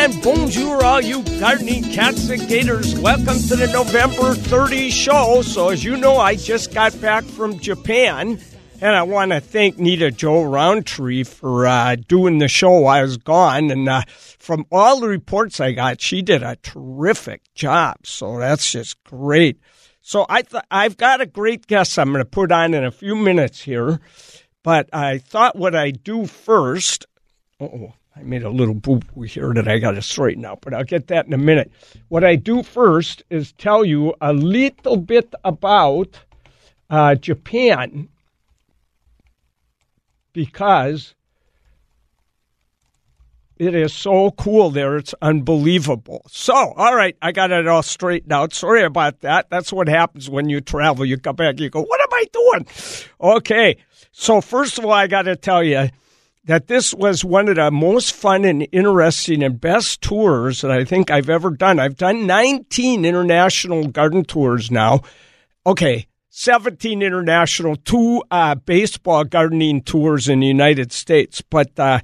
and 0.00 0.22
bonjour, 0.22 0.82
all 0.82 1.02
you 1.02 1.22
gardening 1.38 1.84
cats 1.84 2.30
and 2.30 2.48
gators. 2.48 2.98
Welcome 2.98 3.36
to 3.36 3.54
the 3.54 3.68
November 3.70 4.34
30 4.34 4.88
show. 4.88 5.42
So, 5.42 5.68
as 5.68 5.84
you 5.84 5.94
know, 5.94 6.16
I 6.16 6.36
just 6.36 6.72
got 6.72 6.98
back 7.02 7.22
from 7.22 7.58
Japan, 7.58 8.40
and 8.80 8.96
I 8.96 9.02
want 9.02 9.32
to 9.32 9.40
thank 9.40 9.78
Nita-Jo 9.78 10.44
Rountree 10.44 11.24
for 11.24 11.66
uh, 11.66 11.96
doing 11.96 12.38
the 12.38 12.48
show 12.48 12.78
while 12.78 12.98
I 12.98 13.02
was 13.02 13.18
gone. 13.18 13.70
And 13.70 13.86
uh, 13.90 14.00
from 14.38 14.64
all 14.72 15.00
the 15.00 15.08
reports 15.08 15.60
I 15.60 15.72
got, 15.72 16.00
she 16.00 16.22
did 16.22 16.42
a 16.42 16.56
terrific 16.56 17.42
job. 17.52 18.06
So, 18.06 18.38
that's 18.38 18.72
just 18.72 19.04
great. 19.04 19.60
So, 20.00 20.24
I 20.30 20.40
th- 20.40 20.64
I've 20.70 20.96
got 20.96 21.20
a 21.20 21.26
great 21.26 21.66
guest 21.66 21.98
I'm 21.98 22.08
going 22.08 22.24
to 22.24 22.24
put 22.24 22.50
on 22.52 22.72
in 22.72 22.84
a 22.86 22.90
few 22.90 23.14
minutes 23.14 23.60
here. 23.60 24.00
But 24.62 24.88
I 24.94 25.18
thought 25.18 25.56
what 25.56 25.74
I'd 25.74 26.02
do 26.02 26.24
first. 26.24 27.04
Oh, 27.60 27.92
I 28.20 28.22
made 28.22 28.42
a 28.42 28.50
little 28.50 28.74
boo 28.74 29.00
boo 29.14 29.22
here 29.22 29.54
that 29.54 29.66
I 29.66 29.78
got 29.78 29.92
to 29.92 30.02
straighten 30.02 30.44
out, 30.44 30.60
but 30.60 30.74
I'll 30.74 30.84
get 30.84 31.06
that 31.06 31.26
in 31.26 31.32
a 31.32 31.38
minute. 31.38 31.72
What 32.08 32.22
I 32.22 32.36
do 32.36 32.62
first 32.62 33.22
is 33.30 33.52
tell 33.52 33.82
you 33.82 34.14
a 34.20 34.34
little 34.34 34.98
bit 34.98 35.34
about 35.42 36.20
uh, 36.90 37.14
Japan 37.14 38.08
because 40.34 41.14
it 43.56 43.74
is 43.74 43.94
so 43.94 44.32
cool 44.32 44.70
there. 44.70 44.98
It's 44.98 45.14
unbelievable. 45.22 46.22
So, 46.28 46.54
all 46.54 46.94
right, 46.94 47.16
I 47.22 47.32
got 47.32 47.50
it 47.50 47.66
all 47.66 47.82
straightened 47.82 48.32
out. 48.32 48.52
Sorry 48.52 48.82
about 48.82 49.20
that. 49.20 49.48
That's 49.48 49.72
what 49.72 49.88
happens 49.88 50.28
when 50.28 50.50
you 50.50 50.60
travel. 50.60 51.06
You 51.06 51.16
come 51.16 51.36
back, 51.36 51.58
you 51.58 51.70
go, 51.70 51.82
What 51.82 52.00
am 52.00 52.12
I 52.12 52.24
doing? 52.32 52.66
Okay. 53.20 53.76
So, 54.12 54.42
first 54.42 54.78
of 54.78 54.84
all, 54.84 54.92
I 54.92 55.06
got 55.06 55.22
to 55.22 55.36
tell 55.36 55.62
you 55.64 55.88
that 56.44 56.68
this 56.68 56.94
was 56.94 57.24
one 57.24 57.48
of 57.48 57.56
the 57.56 57.70
most 57.70 58.14
fun 58.14 58.44
and 58.44 58.66
interesting 58.72 59.42
and 59.42 59.60
best 59.60 60.00
tours 60.00 60.62
that 60.62 60.70
I 60.70 60.84
think 60.84 61.10
I've 61.10 61.28
ever 61.28 61.50
done. 61.50 61.78
I've 61.78 61.96
done 61.96 62.26
19 62.26 63.04
international 63.04 63.88
garden 63.88 64.24
tours 64.24 64.70
now. 64.70 65.00
Okay, 65.66 66.06
17 66.30 67.02
international, 67.02 67.76
two 67.76 68.22
uh, 68.30 68.54
baseball 68.54 69.24
gardening 69.24 69.82
tours 69.82 70.28
in 70.28 70.40
the 70.40 70.46
United 70.46 70.92
States. 70.92 71.42
But 71.42 71.78
uh, 71.78 72.00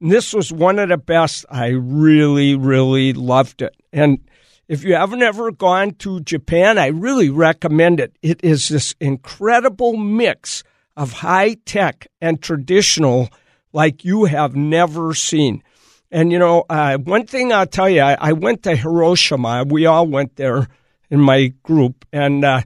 this 0.00 0.34
was 0.34 0.52
one 0.52 0.78
of 0.78 0.88
the 0.88 0.98
best. 0.98 1.44
I 1.48 1.68
really, 1.68 2.56
really 2.56 3.12
loved 3.12 3.62
it. 3.62 3.76
And 3.92 4.18
if 4.66 4.82
you 4.82 4.94
haven't 4.96 5.22
ever 5.22 5.52
gone 5.52 5.92
to 5.98 6.20
Japan, 6.20 6.76
I 6.76 6.88
really 6.88 7.30
recommend 7.30 8.00
it. 8.00 8.16
It 8.20 8.42
is 8.42 8.68
this 8.68 8.96
incredible 9.00 9.96
mix 9.96 10.64
of 10.96 11.12
high 11.12 11.54
tech 11.64 12.08
and 12.20 12.42
traditional 12.42 13.28
like 13.76 14.06
you 14.06 14.24
have 14.24 14.56
never 14.56 15.12
seen. 15.12 15.62
And, 16.10 16.32
you 16.32 16.38
know, 16.38 16.64
uh, 16.70 16.96
one 16.96 17.26
thing 17.26 17.52
I'll 17.52 17.66
tell 17.66 17.90
you, 17.90 18.00
I, 18.00 18.16
I, 18.18 18.32
went 18.32 18.62
to 18.62 18.74
Hiroshima. 18.74 19.64
We 19.68 19.84
all 19.84 20.06
went 20.06 20.36
there 20.36 20.68
in 21.10 21.20
my 21.20 21.48
group. 21.62 22.06
And 22.10 22.42
uh, 22.42 22.62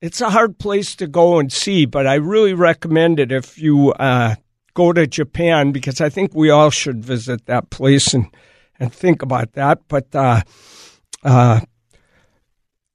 it's 0.00 0.22
a 0.22 0.30
hard 0.30 0.58
place 0.58 0.96
to 0.96 1.06
go 1.06 1.38
and 1.38 1.52
see, 1.52 1.84
but 1.84 2.06
I 2.06 2.14
really 2.14 2.54
recommend 2.54 3.20
it 3.20 3.32
if 3.32 3.58
you 3.58 3.92
uh, 3.92 4.36
go 4.72 4.94
to 4.94 5.06
Japan 5.06 5.72
because 5.72 6.00
I 6.00 6.08
think 6.08 6.34
we 6.34 6.48
all 6.48 6.70
should 6.70 7.04
visit 7.04 7.44
that 7.44 7.68
place 7.68 8.14
and, 8.14 8.34
and 8.80 8.90
think 8.90 9.20
about 9.20 9.52
that. 9.52 9.80
But 9.88 10.14
uh, 10.14 10.40
uh, 11.22 11.60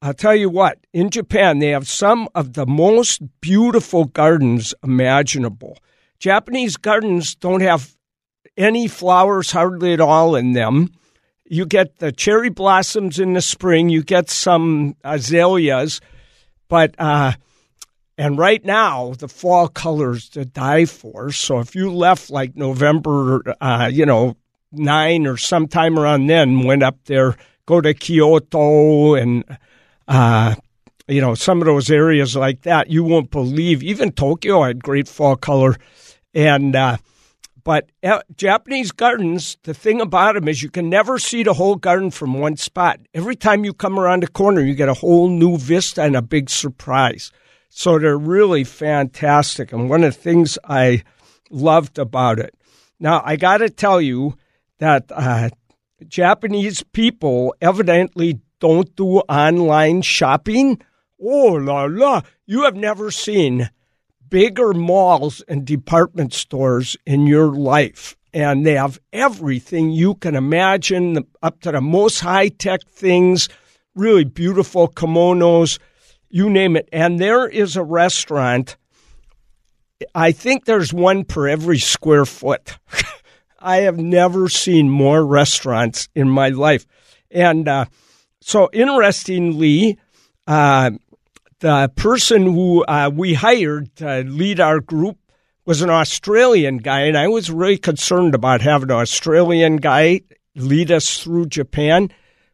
I'll 0.01 0.15
tell 0.15 0.35
you 0.35 0.49
what, 0.49 0.79
in 0.93 1.11
Japan, 1.11 1.59
they 1.59 1.69
have 1.69 1.87
some 1.87 2.27
of 2.33 2.53
the 2.53 2.65
most 2.65 3.21
beautiful 3.39 4.05
gardens 4.05 4.73
imaginable. 4.83 5.77
Japanese 6.19 6.75
gardens 6.75 7.35
don't 7.35 7.61
have 7.61 7.95
any 8.57 8.87
flowers 8.87 9.51
hardly 9.51 9.93
at 9.93 10.01
all 10.01 10.35
in 10.35 10.51
them. 10.51 10.89
You 11.45 11.65
get 11.65 11.97
the 11.97 12.11
cherry 12.11 12.49
blossoms 12.49 13.19
in 13.19 13.33
the 13.33 13.41
spring, 13.41 13.89
you 13.89 14.03
get 14.03 14.29
some 14.29 14.95
azaleas, 15.03 15.99
but 16.67 16.93
uh, 16.99 17.33
and 18.17 18.37
right 18.37 18.63
now 18.63 19.13
the 19.17 19.27
fall 19.29 19.67
colors 19.69 20.29
to 20.29 20.45
die 20.45 20.85
for. 20.85 21.31
So 21.31 21.59
if 21.59 21.73
you 21.73 21.91
left 21.91 22.29
like 22.29 22.55
November, 22.55 23.55
uh, 23.61 23.89
you 23.91 24.05
know, 24.05 24.35
nine 24.71 25.25
or 25.25 25.37
sometime 25.37 25.97
around 25.97 26.27
then, 26.27 26.63
went 26.65 26.83
up 26.83 26.97
there, 27.05 27.35
go 27.65 27.81
to 27.81 27.93
Kyoto 27.93 29.15
and 29.15 29.43
uh, 30.07 30.55
you 31.07 31.21
know 31.21 31.33
some 31.33 31.61
of 31.61 31.65
those 31.65 31.89
areas 31.89 32.35
like 32.35 32.63
that, 32.63 32.89
you 32.89 33.03
won't 33.03 33.31
believe. 33.31 33.81
Even 33.81 34.11
Tokyo 34.11 34.63
had 34.63 34.83
great 34.83 35.07
fall 35.07 35.37
color 35.37 35.77
and 36.33 36.75
uh, 36.75 36.97
but 37.63 37.91
uh, 38.03 38.21
Japanese 38.35 38.91
gardens, 38.91 39.57
the 39.63 39.73
thing 39.73 40.01
about 40.01 40.35
them 40.35 40.47
is 40.47 40.63
you 40.63 40.69
can 40.69 40.89
never 40.89 41.19
see 41.19 41.43
the 41.43 41.53
whole 41.53 41.75
garden 41.75 42.09
from 42.09 42.39
one 42.39 42.57
spot. 42.57 42.99
Every 43.13 43.35
time 43.35 43.63
you 43.63 43.73
come 43.73 43.99
around 43.99 44.23
a 44.23 44.27
corner, 44.27 44.61
you 44.61 44.73
get 44.73 44.89
a 44.89 44.93
whole 44.93 45.29
new 45.29 45.57
vista 45.57 46.01
and 46.03 46.15
a 46.15 46.21
big 46.21 46.49
surprise. 46.49 47.31
So 47.69 47.99
they're 47.99 48.17
really 48.17 48.63
fantastic, 48.63 49.71
and 49.71 49.89
one 49.89 50.03
of 50.03 50.15
the 50.15 50.21
things 50.21 50.57
I 50.63 51.03
loved 51.49 51.99
about 51.99 52.39
it. 52.39 52.55
Now 52.99 53.21
I 53.23 53.35
got 53.35 53.57
to 53.57 53.69
tell 53.69 54.01
you 54.01 54.35
that 54.79 55.05
uh, 55.11 55.49
Japanese 56.07 56.83
people 56.83 57.53
evidently 57.61 58.39
don't 58.59 58.95
do 58.95 59.19
online 59.19 60.01
shopping. 60.01 60.81
Oh 61.21 61.53
la 61.53 61.85
la! 61.85 62.21
You 62.45 62.63
have 62.63 62.75
never 62.75 63.11
seen 63.11 63.69
bigger 64.29 64.73
malls 64.73 65.41
and 65.47 65.65
department 65.65 66.33
stores 66.33 66.97
in 67.05 67.27
your 67.27 67.47
life. 67.47 68.15
And 68.33 68.65
they 68.65 68.73
have 68.73 68.99
everything 69.11 69.91
you 69.91 70.15
can 70.15 70.35
imagine, 70.35 71.25
up 71.41 71.61
to 71.61 71.71
the 71.71 71.81
most 71.81 72.19
high 72.19 72.49
tech 72.49 72.83
things, 72.83 73.49
really 73.95 74.23
beautiful 74.23 74.87
kimonos, 74.87 75.79
you 76.29 76.49
name 76.49 76.75
it. 76.75 76.87
And 76.91 77.19
there 77.19 77.47
is 77.47 77.75
a 77.75 77.83
restaurant. 77.83 78.77
I 80.13 80.31
think 80.31 80.65
there's 80.65 80.93
one 80.93 81.25
per 81.25 81.47
every 81.47 81.79
square 81.79 82.25
foot. 82.25 82.77
I 83.59 83.77
have 83.77 83.97
never 83.97 84.47
seen 84.47 84.89
more 84.89 85.25
restaurants 85.25 86.07
in 86.15 86.29
my 86.29 86.49
life. 86.49 86.85
And 87.31 87.67
uh, 87.67 87.85
so, 88.41 88.69
interestingly, 88.71 89.99
uh, 90.47 90.91
the 91.59 91.91
person 91.95 92.43
who 92.43 92.83
uh, 92.85 93.11
we 93.13 93.33
hired 93.33 93.95
to 93.97 94.23
lead 94.23 94.59
our 94.59 94.79
group 94.79 95.17
was 95.65 95.81
an 95.81 95.89
Australian 95.89 96.77
guy, 96.77 97.01
and 97.01 97.17
I 97.17 97.27
was 97.27 97.51
really 97.51 97.77
concerned 97.77 98.33
about 98.33 98.61
having 98.61 98.89
an 98.89 98.97
Australian 98.97 99.77
guy 99.77 100.21
lead 100.55 100.91
us 100.91 101.21
through 101.21 101.47
Japan. 101.47 102.11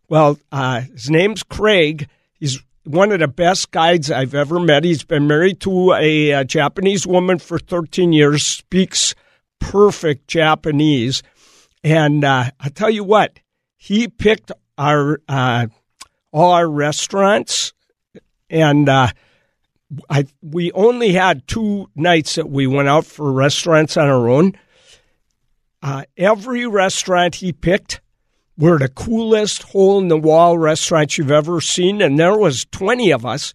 Well, 0.09 0.37
uh, 0.51 0.81
his 0.81 1.09
name's 1.09 1.43
Craig. 1.43 2.07
He's 2.39 2.61
one 2.83 3.11
of 3.11 3.19
the 3.19 3.27
best 3.27 3.71
guides 3.71 4.11
I've 4.11 4.35
ever 4.35 4.59
met. 4.59 4.83
He's 4.83 5.03
been 5.03 5.27
married 5.27 5.59
to 5.61 5.93
a, 5.93 6.31
a 6.31 6.45
Japanese 6.45 7.07
woman 7.07 7.39
for 7.39 7.57
13 7.57 8.11
years, 8.13 8.45
speaks 8.45 9.15
perfect 9.59 10.27
Japanese. 10.27 11.23
And 11.83 12.23
uh, 12.23 12.51
I 12.59 12.69
tell 12.69 12.89
you 12.89 13.03
what, 13.03 13.39
he 13.77 14.07
picked 14.07 14.51
our 14.77 15.21
uh, 15.27 15.67
all 16.31 16.51
our 16.51 16.67
restaurants 16.67 17.73
and 18.49 18.87
uh, 18.89 19.09
I 20.09 20.25
we 20.41 20.71
only 20.71 21.13
had 21.13 21.47
two 21.47 21.89
nights 21.95 22.35
that 22.35 22.49
we 22.49 22.67
went 22.67 22.87
out 22.87 23.05
for 23.05 23.31
restaurants 23.31 23.97
on 23.97 24.07
our 24.07 24.29
own. 24.29 24.53
Uh, 25.81 26.03
every 26.17 26.65
restaurant 26.65 27.35
he 27.35 27.53
picked 27.53 28.01
were 28.57 28.79
the 28.79 28.89
coolest 28.89 29.63
hole 29.63 29.99
in 29.99 30.07
the 30.07 30.17
wall 30.17 30.57
restaurants 30.57 31.17
you've 31.17 31.31
ever 31.31 31.61
seen, 31.61 32.01
and 32.01 32.17
there 32.17 32.37
was 32.37 32.65
twenty 32.65 33.11
of 33.11 33.25
us, 33.25 33.53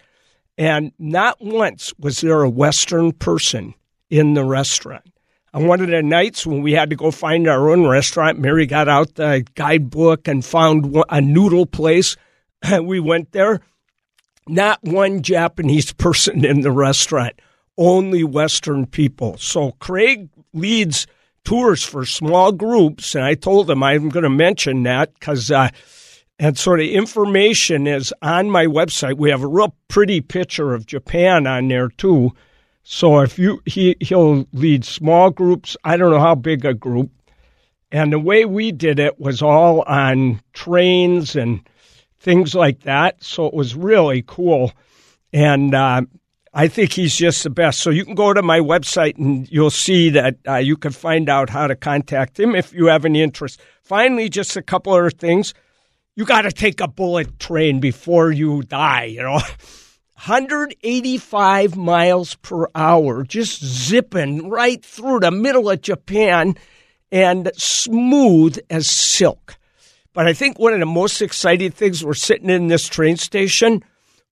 and 0.57 0.93
not 0.99 1.39
once 1.41 1.93
was 1.99 2.21
there 2.21 2.43
a 2.43 2.51
Western 2.51 3.13
person 3.13 3.75
in 4.09 4.35
the 4.35 4.45
restaurant. 4.45 5.05
On 5.53 5.67
one 5.67 5.81
of 5.81 5.89
the 5.89 6.01
nights 6.01 6.47
when 6.47 6.63
we 6.63 6.73
had 6.73 6.91
to 6.91 6.97
go 6.97 7.11
find 7.11 7.49
our 7.49 7.71
own 7.71 7.85
restaurant, 7.85 8.39
Mary 8.39 8.67
got 8.67 8.89
out 8.89 9.17
the 9.17 9.45
guidebook 9.57 10.29
and 10.29 10.45
found 10.45 10.97
a 11.09 11.21
noodle 11.21 11.67
place. 11.67 12.17
we 12.83 13.01
went 13.01 13.33
there 13.33 13.61
not 14.51 14.83
one 14.83 15.23
Japanese 15.23 15.93
person 15.93 16.45
in 16.45 16.61
the 16.61 16.73
restaurant, 16.73 17.35
only 17.79 18.25
Western 18.25 18.87
people. 18.87 19.39
So 19.39 19.73
Craig 19.73 20.29
leads 20.53 21.07
tours 21.45 21.83
for 21.83 22.05
small 22.05 22.53
groups, 22.53 23.15
and 23.15 23.25
I 23.25 23.35
told 23.35 23.71
him 23.71 23.83
I'm 23.83 24.09
going 24.09 24.25
to 24.25 24.31
mention 24.31 24.83
that 24.85 25.15
because. 25.15 25.51
Uh, 25.51 25.71
and 26.41 26.57
sort 26.57 26.81
of 26.81 26.87
information 26.87 27.87
is 27.87 28.15
on 28.23 28.49
my 28.49 28.65
website. 28.65 29.19
We 29.19 29.29
have 29.29 29.43
a 29.43 29.47
real 29.47 29.77
pretty 29.89 30.23
picture 30.23 30.73
of 30.73 30.87
Japan 30.87 31.47
on 31.47 31.69
there 31.69 31.91
too. 31.91 32.33
So 32.83 33.21
if 33.21 33.39
you 33.39 33.61
he 33.67 33.95
he'll 34.01 34.47
lead 34.55 34.87
small 34.87 35.31
groups. 35.31 35.77
I 35.85 35.99
don't 35.99 36.11
know 36.11 36.19
how 36.19 36.35
big 36.35 36.65
a 36.65 36.73
group. 36.73 37.11
And 37.93 38.13
the 38.13 38.19
way 38.19 38.47
we 38.47 38.73
did 38.73 38.99
it 38.99 39.21
was 39.21 39.43
all 39.43 39.83
on 39.83 40.41
trains 40.55 41.37
and 41.37 41.61
things 42.21 42.55
like 42.55 42.81
that. 42.83 43.23
So 43.23 43.47
it 43.47 43.55
was 43.55 43.75
really 43.75 44.23
cool. 44.27 44.73
And 45.33 45.75
uh, 45.75 46.03
I 46.53 46.69
think 46.69 46.93
he's 46.93 47.17
just 47.17 47.43
the 47.43 47.51
best. 47.51 47.81
So 47.81 47.91
you 47.91 48.05
can 48.05 48.15
go 48.15 48.33
to 48.33 48.43
my 48.43 48.61
website 48.61 49.17
and 49.19 49.51
you'll 49.51 49.71
see 49.71 50.11
that 50.11 50.37
uh, 50.47 50.57
you 50.57 50.77
can 50.77 50.93
find 50.93 51.29
out 51.29 51.51
how 51.51 51.67
to 51.67 51.75
contact 51.75 52.39
him 52.39 52.55
if 52.55 52.73
you 52.73 52.87
have 52.87 53.05
any 53.05 53.23
interest. 53.23 53.61
Finally, 53.83 54.29
just 54.29 54.57
a 54.57 54.63
couple 54.63 54.93
other 54.93 55.11
things. 55.11 55.55
You 56.17 56.25
got 56.25 56.43
to 56.43 56.53
take 56.53 56.81
a 56.81 56.89
bullet 56.89 57.39
train 57.39 57.81
before 57.81 58.31
you 58.31 58.63
die, 58.63 59.05
you 59.05 59.23
know. 59.23 59.41
185 60.27 61.77
miles 61.77 62.35
per 62.37 62.67
hour, 62.75 63.25
just 63.25 63.65
zipping 63.65 64.51
right 64.51 64.85
through 64.85 65.21
the 65.21 65.31
middle 65.31 65.71
of 65.71 65.81
Japan 65.81 66.57
and 67.11 67.51
smooth 67.57 68.59
as 68.69 68.87
silk. 68.87 69.57
But 70.13 70.27
I 70.27 70.33
think 70.33 70.59
one 70.59 70.73
of 70.73 70.81
the 70.81 70.87
most 70.87 71.23
exciting 71.23 71.71
things 71.71 72.05
we're 72.05 72.15
sitting 72.15 72.51
in 72.51 72.67
this 72.67 72.89
train 72.89 73.17
station 73.17 73.85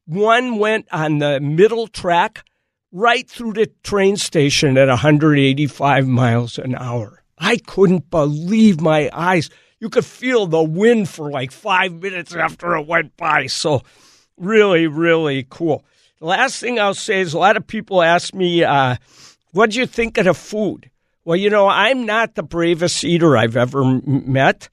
one 0.08 0.58
went 0.58 0.88
on 0.90 1.18
the 1.18 1.38
middle 1.38 1.86
track 1.86 2.42
right 2.90 3.28
through 3.28 3.52
the 3.52 3.66
train 3.82 4.16
station 4.16 4.78
at 4.78 4.88
185 4.88 6.08
miles 6.08 6.58
an 6.58 6.74
hour. 6.74 7.22
I 7.36 7.58
couldn't 7.58 8.10
believe 8.10 8.80
my 8.80 9.10
eyes. 9.12 9.50
You 9.78 9.90
could 9.90 10.06
feel 10.06 10.46
the 10.46 10.62
wind 10.62 11.10
for 11.10 11.30
like 11.30 11.52
five 11.52 11.92
minutes 11.92 12.34
after 12.34 12.74
it 12.76 12.86
went 12.86 13.18
by. 13.18 13.46
So, 13.48 13.82
really, 14.38 14.86
really 14.86 15.46
cool. 15.48 15.84
The 16.20 16.26
last 16.26 16.58
thing 16.58 16.80
I'll 16.80 16.94
say 16.94 17.20
is 17.20 17.34
a 17.34 17.38
lot 17.38 17.58
of 17.58 17.66
people 17.66 18.02
ask 18.02 18.32
me, 18.32 18.64
uh, 18.64 18.96
what 19.52 19.70
do 19.70 19.78
you 19.78 19.86
think 19.86 20.16
of 20.16 20.24
the 20.24 20.34
food? 20.34 20.90
Well, 21.24 21.36
you 21.36 21.50
know, 21.50 21.68
I'm 21.68 22.06
not 22.06 22.34
the 22.34 22.42
bravest 22.42 23.04
eater 23.04 23.36
I've 23.36 23.56
ever 23.56 23.84
met. 23.84 24.70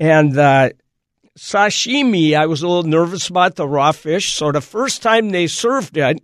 And 0.00 0.36
uh, 0.38 0.70
sashimi, 1.38 2.34
I 2.34 2.46
was 2.46 2.62
a 2.62 2.66
little 2.66 2.90
nervous 2.90 3.28
about 3.28 3.56
the 3.56 3.68
raw 3.68 3.92
fish. 3.92 4.32
So 4.32 4.50
the 4.50 4.62
first 4.62 5.02
time 5.02 5.28
they 5.28 5.46
served 5.46 5.98
it, 5.98 6.18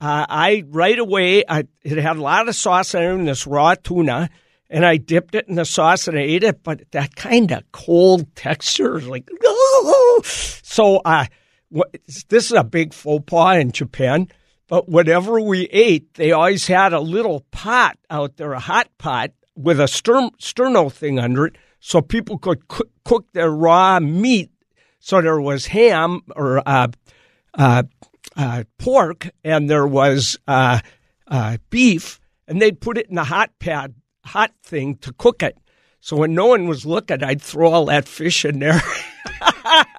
uh, 0.00 0.26
I 0.28 0.62
right 0.68 0.98
away, 0.98 1.42
I, 1.46 1.64
it 1.82 1.98
had 1.98 2.16
a 2.16 2.22
lot 2.22 2.48
of 2.48 2.54
sauce 2.54 2.94
in 2.94 3.02
it, 3.02 3.14
and 3.14 3.28
this 3.28 3.48
raw 3.48 3.74
tuna, 3.74 4.30
and 4.70 4.86
I 4.86 4.96
dipped 4.96 5.34
it 5.34 5.48
in 5.48 5.56
the 5.56 5.64
sauce 5.64 6.06
and 6.06 6.16
I 6.16 6.22
ate 6.22 6.44
it. 6.44 6.62
But 6.62 6.82
that 6.92 7.16
kind 7.16 7.50
of 7.50 7.64
cold 7.72 8.34
texture, 8.36 8.98
is 8.98 9.08
like, 9.08 9.28
oh! 9.42 10.20
so 10.24 10.98
uh, 10.98 11.26
what, 11.68 11.94
this 12.28 12.46
is 12.46 12.52
a 12.52 12.62
big 12.62 12.94
faux 12.94 13.24
pas 13.26 13.60
in 13.60 13.72
Japan. 13.72 14.28
But 14.68 14.88
whatever 14.88 15.40
we 15.40 15.64
ate, 15.72 16.14
they 16.14 16.30
always 16.30 16.68
had 16.68 16.92
a 16.92 17.00
little 17.00 17.40
pot 17.50 17.98
out 18.08 18.36
there, 18.36 18.52
a 18.52 18.60
hot 18.60 18.88
pot 18.98 19.32
with 19.56 19.80
a 19.80 19.88
stern, 19.88 20.30
sterno 20.38 20.92
thing 20.92 21.18
under 21.18 21.46
it 21.46 21.56
so 21.80 22.00
people 22.00 22.38
could 22.38 22.68
cook 23.04 23.26
their 23.32 23.50
raw 23.50 23.98
meat. 23.98 24.50
So 25.00 25.20
there 25.22 25.40
was 25.40 25.66
ham 25.66 26.20
or 26.36 26.62
uh, 26.66 26.88
uh, 27.54 27.82
uh, 28.36 28.64
pork, 28.78 29.30
and 29.42 29.68
there 29.68 29.86
was 29.86 30.38
uh, 30.46 30.80
uh, 31.26 31.56
beef, 31.70 32.20
and 32.46 32.60
they'd 32.60 32.80
put 32.80 32.98
it 32.98 33.08
in 33.08 33.14
the 33.14 33.24
hot 33.24 33.50
pad, 33.58 33.94
hot 34.24 34.52
thing 34.62 34.96
to 34.98 35.12
cook 35.14 35.42
it. 35.42 35.56
So 36.02 36.16
when 36.16 36.34
no 36.34 36.46
one 36.46 36.66
was 36.68 36.86
looking, 36.86 37.22
I'd 37.22 37.42
throw 37.42 37.72
all 37.72 37.86
that 37.86 38.08
fish 38.08 38.44
in 38.44 38.58
there. 38.58 38.80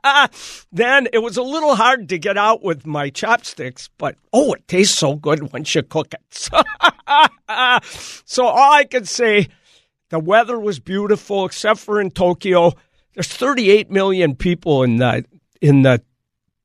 then 0.72 1.07
it 1.13 1.19
was 1.19 1.38
a 1.38 1.44
little 1.44 1.75
hard 1.75 2.10
to 2.10 2.18
get 2.18 2.38
out 2.38 2.63
with 2.63 2.86
my 2.86 3.10
chopsticks, 3.10 3.89
but 3.98 4.16
oh, 4.33 4.54
it 4.54 4.68
tastes 4.68 4.98
so 4.98 5.16
good 5.16 5.54
once 5.54 5.74
you 5.75 5.83
cook 5.83 6.13
it. 6.13 6.22
so 8.25 8.45
all 8.45 8.74
I 8.74 8.86
can 8.86 9.06
say 9.06 9.48
the 10.11 10.19
weather 10.19 10.59
was 10.59 10.79
beautiful, 10.79 11.45
except 11.45 11.79
for 11.79 11.99
in 11.99 12.11
Tokyo. 12.11 12.73
There's 13.13 13.29
38 13.29 13.89
million 13.89 14.35
people 14.35 14.83
in 14.83 14.97
the 14.97 15.25
in 15.61 15.81
the 15.81 16.03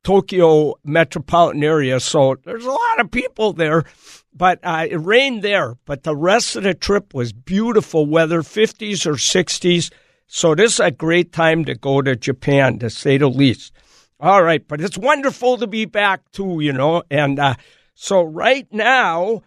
Tokyo 0.03 0.75
metropolitan 0.83 1.63
area, 1.63 1.99
so 1.99 2.35
there's 2.43 2.65
a 2.65 2.69
lot 2.69 2.99
of 2.99 3.09
people 3.09 3.53
there. 3.53 3.85
But 4.33 4.59
uh, 4.63 4.87
it 4.89 4.97
rained 4.97 5.43
there, 5.43 5.77
but 5.85 6.03
the 6.03 6.15
rest 6.15 6.55
of 6.57 6.63
the 6.63 6.73
trip 6.73 7.13
was 7.13 7.33
beautiful 7.33 8.05
weather, 8.05 8.41
50s 8.41 9.05
or 9.07 9.13
60s. 9.13 9.91
So 10.27 10.53
this 10.53 10.73
is 10.73 10.79
a 10.79 10.91
great 10.91 11.31
time 11.31 11.65
to 11.65 11.73
go 11.73 12.01
to 12.01 12.15
Japan, 12.15 12.79
to 12.79 12.89
say 12.89 13.17
the 13.17 13.29
least. 13.29 13.71
All 14.19 14.43
right, 14.43 14.67
but 14.67 14.81
it's 14.81 14.97
wonderful 14.97 15.57
to 15.57 15.67
be 15.67 15.85
back 15.85 16.31
too, 16.31 16.59
you 16.59 16.73
know. 16.73 17.03
And 17.09 17.39
uh, 17.39 17.55
so 17.95 18.23
right 18.23 18.67
now, 18.73 19.41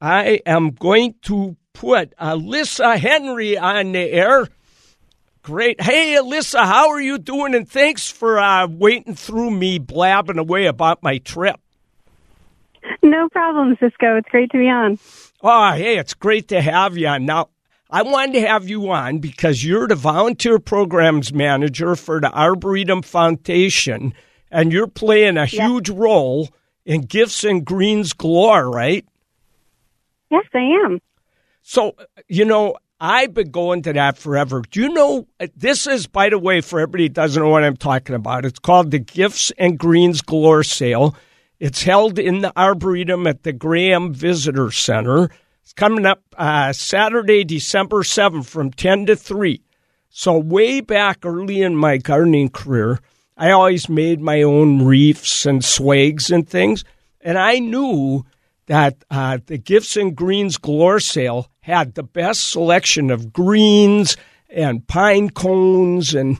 I 0.00 0.42
am 0.44 0.72
going 0.72 1.14
to 1.22 1.56
put 1.76 2.16
Alyssa 2.16 2.98
Henry 2.98 3.58
on 3.58 3.92
the 3.92 4.10
air. 4.10 4.48
Great. 5.42 5.80
Hey, 5.80 6.16
Alyssa, 6.18 6.64
how 6.64 6.88
are 6.88 7.00
you 7.00 7.18
doing? 7.18 7.54
And 7.54 7.68
thanks 7.68 8.10
for 8.10 8.38
uh, 8.38 8.66
waiting 8.66 9.14
through 9.14 9.50
me 9.50 9.78
blabbing 9.78 10.38
away 10.38 10.66
about 10.66 11.02
my 11.02 11.18
trip. 11.18 11.60
No 13.02 13.28
problem, 13.28 13.76
Ciscoe. 13.78 14.16
It's 14.16 14.28
great 14.28 14.50
to 14.52 14.58
be 14.58 14.68
on. 14.68 14.98
Oh, 15.42 15.72
hey, 15.72 15.98
it's 15.98 16.14
great 16.14 16.48
to 16.48 16.60
have 16.60 16.96
you 16.96 17.08
on. 17.08 17.26
Now, 17.26 17.50
I 17.90 18.02
wanted 18.02 18.40
to 18.40 18.48
have 18.48 18.68
you 18.68 18.90
on 18.90 19.18
because 19.18 19.62
you're 19.62 19.86
the 19.86 19.94
volunteer 19.94 20.58
programs 20.58 21.32
manager 21.32 21.94
for 21.94 22.20
the 22.20 22.32
Arboretum 22.32 23.02
Foundation, 23.02 24.14
and 24.50 24.72
you're 24.72 24.88
playing 24.88 25.36
a 25.36 25.46
huge 25.46 25.90
role 25.90 26.48
in 26.84 27.02
Gifts 27.02 27.44
and 27.44 27.64
Greens 27.64 28.12
Galore, 28.12 28.70
right? 28.70 29.06
Yes, 30.30 30.44
I 30.54 30.84
am. 30.84 31.00
So, 31.68 31.96
you 32.28 32.44
know, 32.44 32.76
I've 33.00 33.34
been 33.34 33.50
going 33.50 33.82
to 33.82 33.92
that 33.94 34.16
forever. 34.18 34.62
Do 34.70 34.80
you 34.82 34.88
know, 34.88 35.26
this 35.56 35.88
is, 35.88 36.06
by 36.06 36.28
the 36.28 36.38
way, 36.38 36.60
for 36.60 36.78
everybody 36.78 37.06
who 37.06 37.08
doesn't 37.08 37.42
know 37.42 37.48
what 37.48 37.64
I'm 37.64 37.76
talking 37.76 38.14
about, 38.14 38.44
it's 38.44 38.60
called 38.60 38.92
the 38.92 39.00
Gifts 39.00 39.50
and 39.58 39.76
Greens 39.76 40.22
Galore 40.22 40.62
Sale. 40.62 41.16
It's 41.58 41.82
held 41.82 42.20
in 42.20 42.42
the 42.42 42.56
Arboretum 42.56 43.26
at 43.26 43.42
the 43.42 43.52
Graham 43.52 44.14
Visitor 44.14 44.70
Center. 44.70 45.28
It's 45.64 45.72
coming 45.72 46.06
up 46.06 46.22
uh, 46.38 46.72
Saturday, 46.72 47.42
December 47.42 48.04
7th 48.04 48.46
from 48.46 48.70
10 48.70 49.06
to 49.06 49.16
3. 49.16 49.60
So, 50.08 50.38
way 50.38 50.80
back 50.80 51.26
early 51.26 51.62
in 51.62 51.74
my 51.74 51.96
gardening 51.96 52.50
career, 52.50 53.00
I 53.36 53.50
always 53.50 53.88
made 53.88 54.20
my 54.20 54.42
own 54.42 54.84
wreaths 54.84 55.44
and 55.44 55.64
swags 55.64 56.30
and 56.30 56.48
things. 56.48 56.84
And 57.20 57.36
I 57.36 57.58
knew 57.58 58.24
that 58.66 59.04
uh, 59.10 59.38
the 59.46 59.58
Gifts 59.58 59.96
and 59.96 60.14
Greens 60.14 60.58
Galore 60.58 61.00
Sale 61.00 61.50
had 61.66 61.94
the 61.96 62.02
best 62.04 62.48
selection 62.52 63.10
of 63.10 63.32
greens 63.32 64.16
and 64.48 64.86
pine 64.86 65.28
cones 65.30 66.14
and 66.14 66.38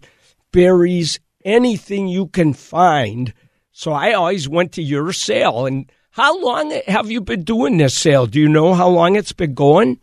berries, 0.52 1.18
anything 1.44 2.06
you 2.06 2.28
can 2.28 2.54
find. 2.54 3.34
So 3.72 3.90
I 3.90 4.12
always 4.12 4.48
went 4.48 4.70
to 4.74 4.82
your 4.82 5.12
sale. 5.12 5.66
And 5.66 5.90
how 6.12 6.40
long 6.40 6.70
have 6.86 7.10
you 7.10 7.20
been 7.20 7.42
doing 7.42 7.76
this 7.76 7.98
sale? 7.98 8.26
Do 8.26 8.38
you 8.38 8.48
know 8.48 8.72
how 8.74 8.88
long 8.88 9.16
it's 9.16 9.32
been 9.32 9.54
going? 9.54 9.98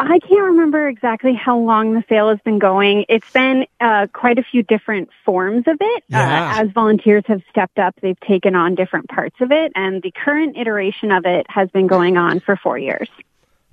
I 0.00 0.20
can't 0.20 0.44
remember 0.44 0.86
exactly 0.86 1.34
how 1.34 1.58
long 1.58 1.94
the 1.94 2.04
sale 2.08 2.28
has 2.28 2.38
been 2.44 2.60
going. 2.60 3.04
It's 3.08 3.28
been 3.32 3.66
uh, 3.80 4.06
quite 4.12 4.38
a 4.38 4.44
few 4.44 4.62
different 4.62 5.10
forms 5.24 5.64
of 5.66 5.76
it. 5.80 6.02
Uh, 6.04 6.18
yeah. 6.18 6.54
Uh, 6.56 6.62
as 6.62 6.70
volunteers 6.70 7.24
have 7.26 7.42
stepped 7.50 7.80
up, 7.80 7.96
they've 8.00 8.18
taken 8.20 8.54
on 8.54 8.76
different 8.76 9.08
parts 9.08 9.34
of 9.40 9.50
it, 9.50 9.72
and 9.74 10.00
the 10.00 10.12
current 10.12 10.56
iteration 10.56 11.10
of 11.10 11.26
it 11.26 11.46
has 11.48 11.68
been 11.70 11.88
going 11.88 12.16
on 12.16 12.38
for 12.38 12.56
four 12.56 12.78
years. 12.78 13.08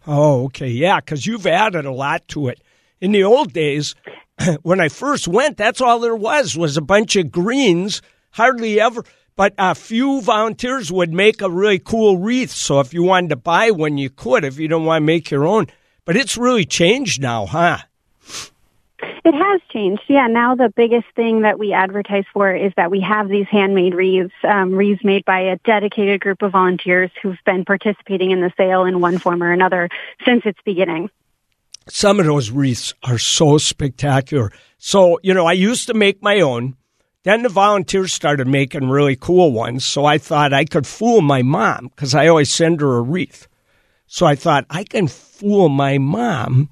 Oh, 0.07 0.45
okay. 0.45 0.67
Yeah, 0.67 0.99
because 0.99 1.27
you've 1.27 1.45
added 1.45 1.85
a 1.85 1.91
lot 1.91 2.27
to 2.29 2.47
it. 2.47 2.59
In 2.99 3.11
the 3.11 3.23
old 3.23 3.53
days, 3.53 3.93
when 4.63 4.79
I 4.79 4.89
first 4.89 5.27
went, 5.27 5.57
that's 5.57 5.79
all 5.79 5.99
there 5.99 6.15
was, 6.15 6.57
was 6.57 6.75
a 6.75 6.81
bunch 6.81 7.15
of 7.15 7.31
greens, 7.31 8.01
hardly 8.31 8.81
ever 8.81 9.03
but 9.37 9.53
a 9.57 9.75
few 9.75 10.21
volunteers 10.21 10.89
would 10.91 11.13
make 11.13 11.41
a 11.41 11.49
really 11.49 11.77
cool 11.77 12.17
wreath. 12.17 12.51
So 12.51 12.79
if 12.79 12.93
you 12.93 13.03
wanted 13.03 13.31
to 13.31 13.35
buy 13.35 13.71
one, 13.71 13.97
you 13.97 14.09
could. 14.09 14.45
If 14.45 14.59
you 14.59 14.69
don't 14.69 14.85
want 14.85 15.01
to 15.01 15.05
make 15.05 15.29
your 15.29 15.45
own, 15.45 15.67
but 16.05 16.15
it's 16.15 16.37
really 16.37 16.65
changed 16.65 17.21
now, 17.21 17.45
huh? 17.45 17.79
It 19.25 19.33
has 19.33 19.61
changed. 19.71 20.03
Yeah, 20.07 20.27
now 20.27 20.53
the 20.53 20.71
biggest 20.75 21.07
thing 21.15 21.41
that 21.41 21.57
we 21.57 21.73
advertise 21.73 22.25
for 22.31 22.55
is 22.55 22.71
that 22.77 22.91
we 22.91 23.01
have 23.01 23.27
these 23.27 23.47
handmade 23.47 23.95
wreaths, 23.95 24.31
um, 24.43 24.73
wreaths 24.73 25.03
made 25.03 25.25
by 25.25 25.39
a 25.39 25.57
dedicated 25.65 26.21
group 26.21 26.43
of 26.43 26.51
volunteers 26.51 27.09
who've 27.21 27.39
been 27.43 27.65
participating 27.65 28.29
in 28.29 28.41
the 28.41 28.53
sale 28.55 28.85
in 28.85 29.01
one 29.01 29.17
form 29.17 29.41
or 29.41 29.51
another 29.51 29.89
since 30.23 30.43
its 30.45 30.59
beginning. 30.63 31.09
Some 31.87 32.19
of 32.19 32.27
those 32.27 32.51
wreaths 32.51 32.93
are 33.03 33.17
so 33.17 33.57
spectacular. 33.57 34.51
So, 34.77 35.19
you 35.23 35.33
know, 35.33 35.45
I 35.47 35.53
used 35.53 35.87
to 35.87 35.95
make 35.95 36.21
my 36.21 36.39
own. 36.41 36.75
Then 37.23 37.41
the 37.41 37.49
volunteers 37.49 38.13
started 38.13 38.47
making 38.47 38.89
really 38.89 39.15
cool 39.15 39.51
ones. 39.51 39.83
So 39.85 40.05
I 40.05 40.19
thought 40.19 40.53
I 40.53 40.65
could 40.65 40.85
fool 40.85 41.21
my 41.21 41.41
mom 41.41 41.87
because 41.87 42.13
I 42.13 42.27
always 42.27 42.53
send 42.53 42.81
her 42.81 42.97
a 42.97 43.01
wreath. 43.01 43.47
So 44.07 44.25
I 44.25 44.35
thought 44.35 44.65
I 44.69 44.83
can 44.83 45.07
fool 45.07 45.69
my 45.69 45.97
mom 45.97 46.69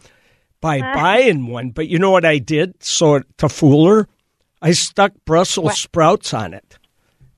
by 0.62 0.80
uh. 0.80 0.94
buying 0.94 1.48
one. 1.48 1.72
But 1.72 1.88
you 1.88 2.00
know 2.00 2.12
what 2.12 2.26
I 2.26 2.38
did? 2.38 2.82
So 2.84 3.22
to 3.38 3.50
fool 3.50 3.88
her, 3.88 4.08
I 4.62 4.72
stuck 4.72 5.14
Brussels 5.26 5.66
what? 5.66 5.76
sprouts 5.76 6.34
on 6.34 6.54
it 6.54 6.78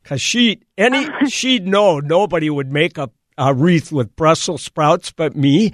because 0.03 0.21
she 0.21 0.61
any 0.77 1.07
she'd 1.29 1.67
know 1.67 1.99
nobody 1.99 2.49
would 2.49 2.71
make 2.71 2.97
a, 2.97 3.09
a 3.37 3.53
wreath 3.53 3.91
with 3.91 4.15
Brussels 4.15 4.61
sprouts 4.61 5.11
but 5.11 5.35
me. 5.35 5.73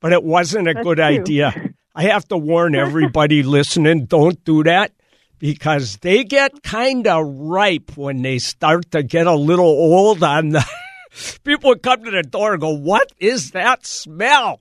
But 0.00 0.12
it 0.12 0.24
wasn't 0.24 0.68
a 0.68 0.74
That's 0.74 0.84
good 0.84 0.98
true. 0.98 1.04
idea. 1.04 1.52
I 1.94 2.04
have 2.04 2.28
to 2.28 2.36
warn 2.36 2.74
everybody 2.86 3.42
listening: 3.42 4.06
don't 4.06 4.42
do 4.44 4.62
that 4.64 4.92
because 5.38 5.98
they 5.98 6.24
get 6.24 6.62
kind 6.62 7.06
of 7.06 7.26
ripe 7.26 7.96
when 7.96 8.22
they 8.22 8.38
start 8.38 8.90
to 8.92 9.02
get 9.02 9.26
a 9.26 9.34
little 9.34 9.66
old 9.66 10.22
on 10.22 10.50
the 10.50 10.64
people 11.44 11.70
would 11.70 11.82
come 11.82 12.04
to 12.04 12.10
the 12.10 12.22
door 12.22 12.52
and 12.52 12.60
go, 12.60 12.70
"What 12.70 13.12
is 13.18 13.52
that 13.52 13.86
smell?" 13.86 14.60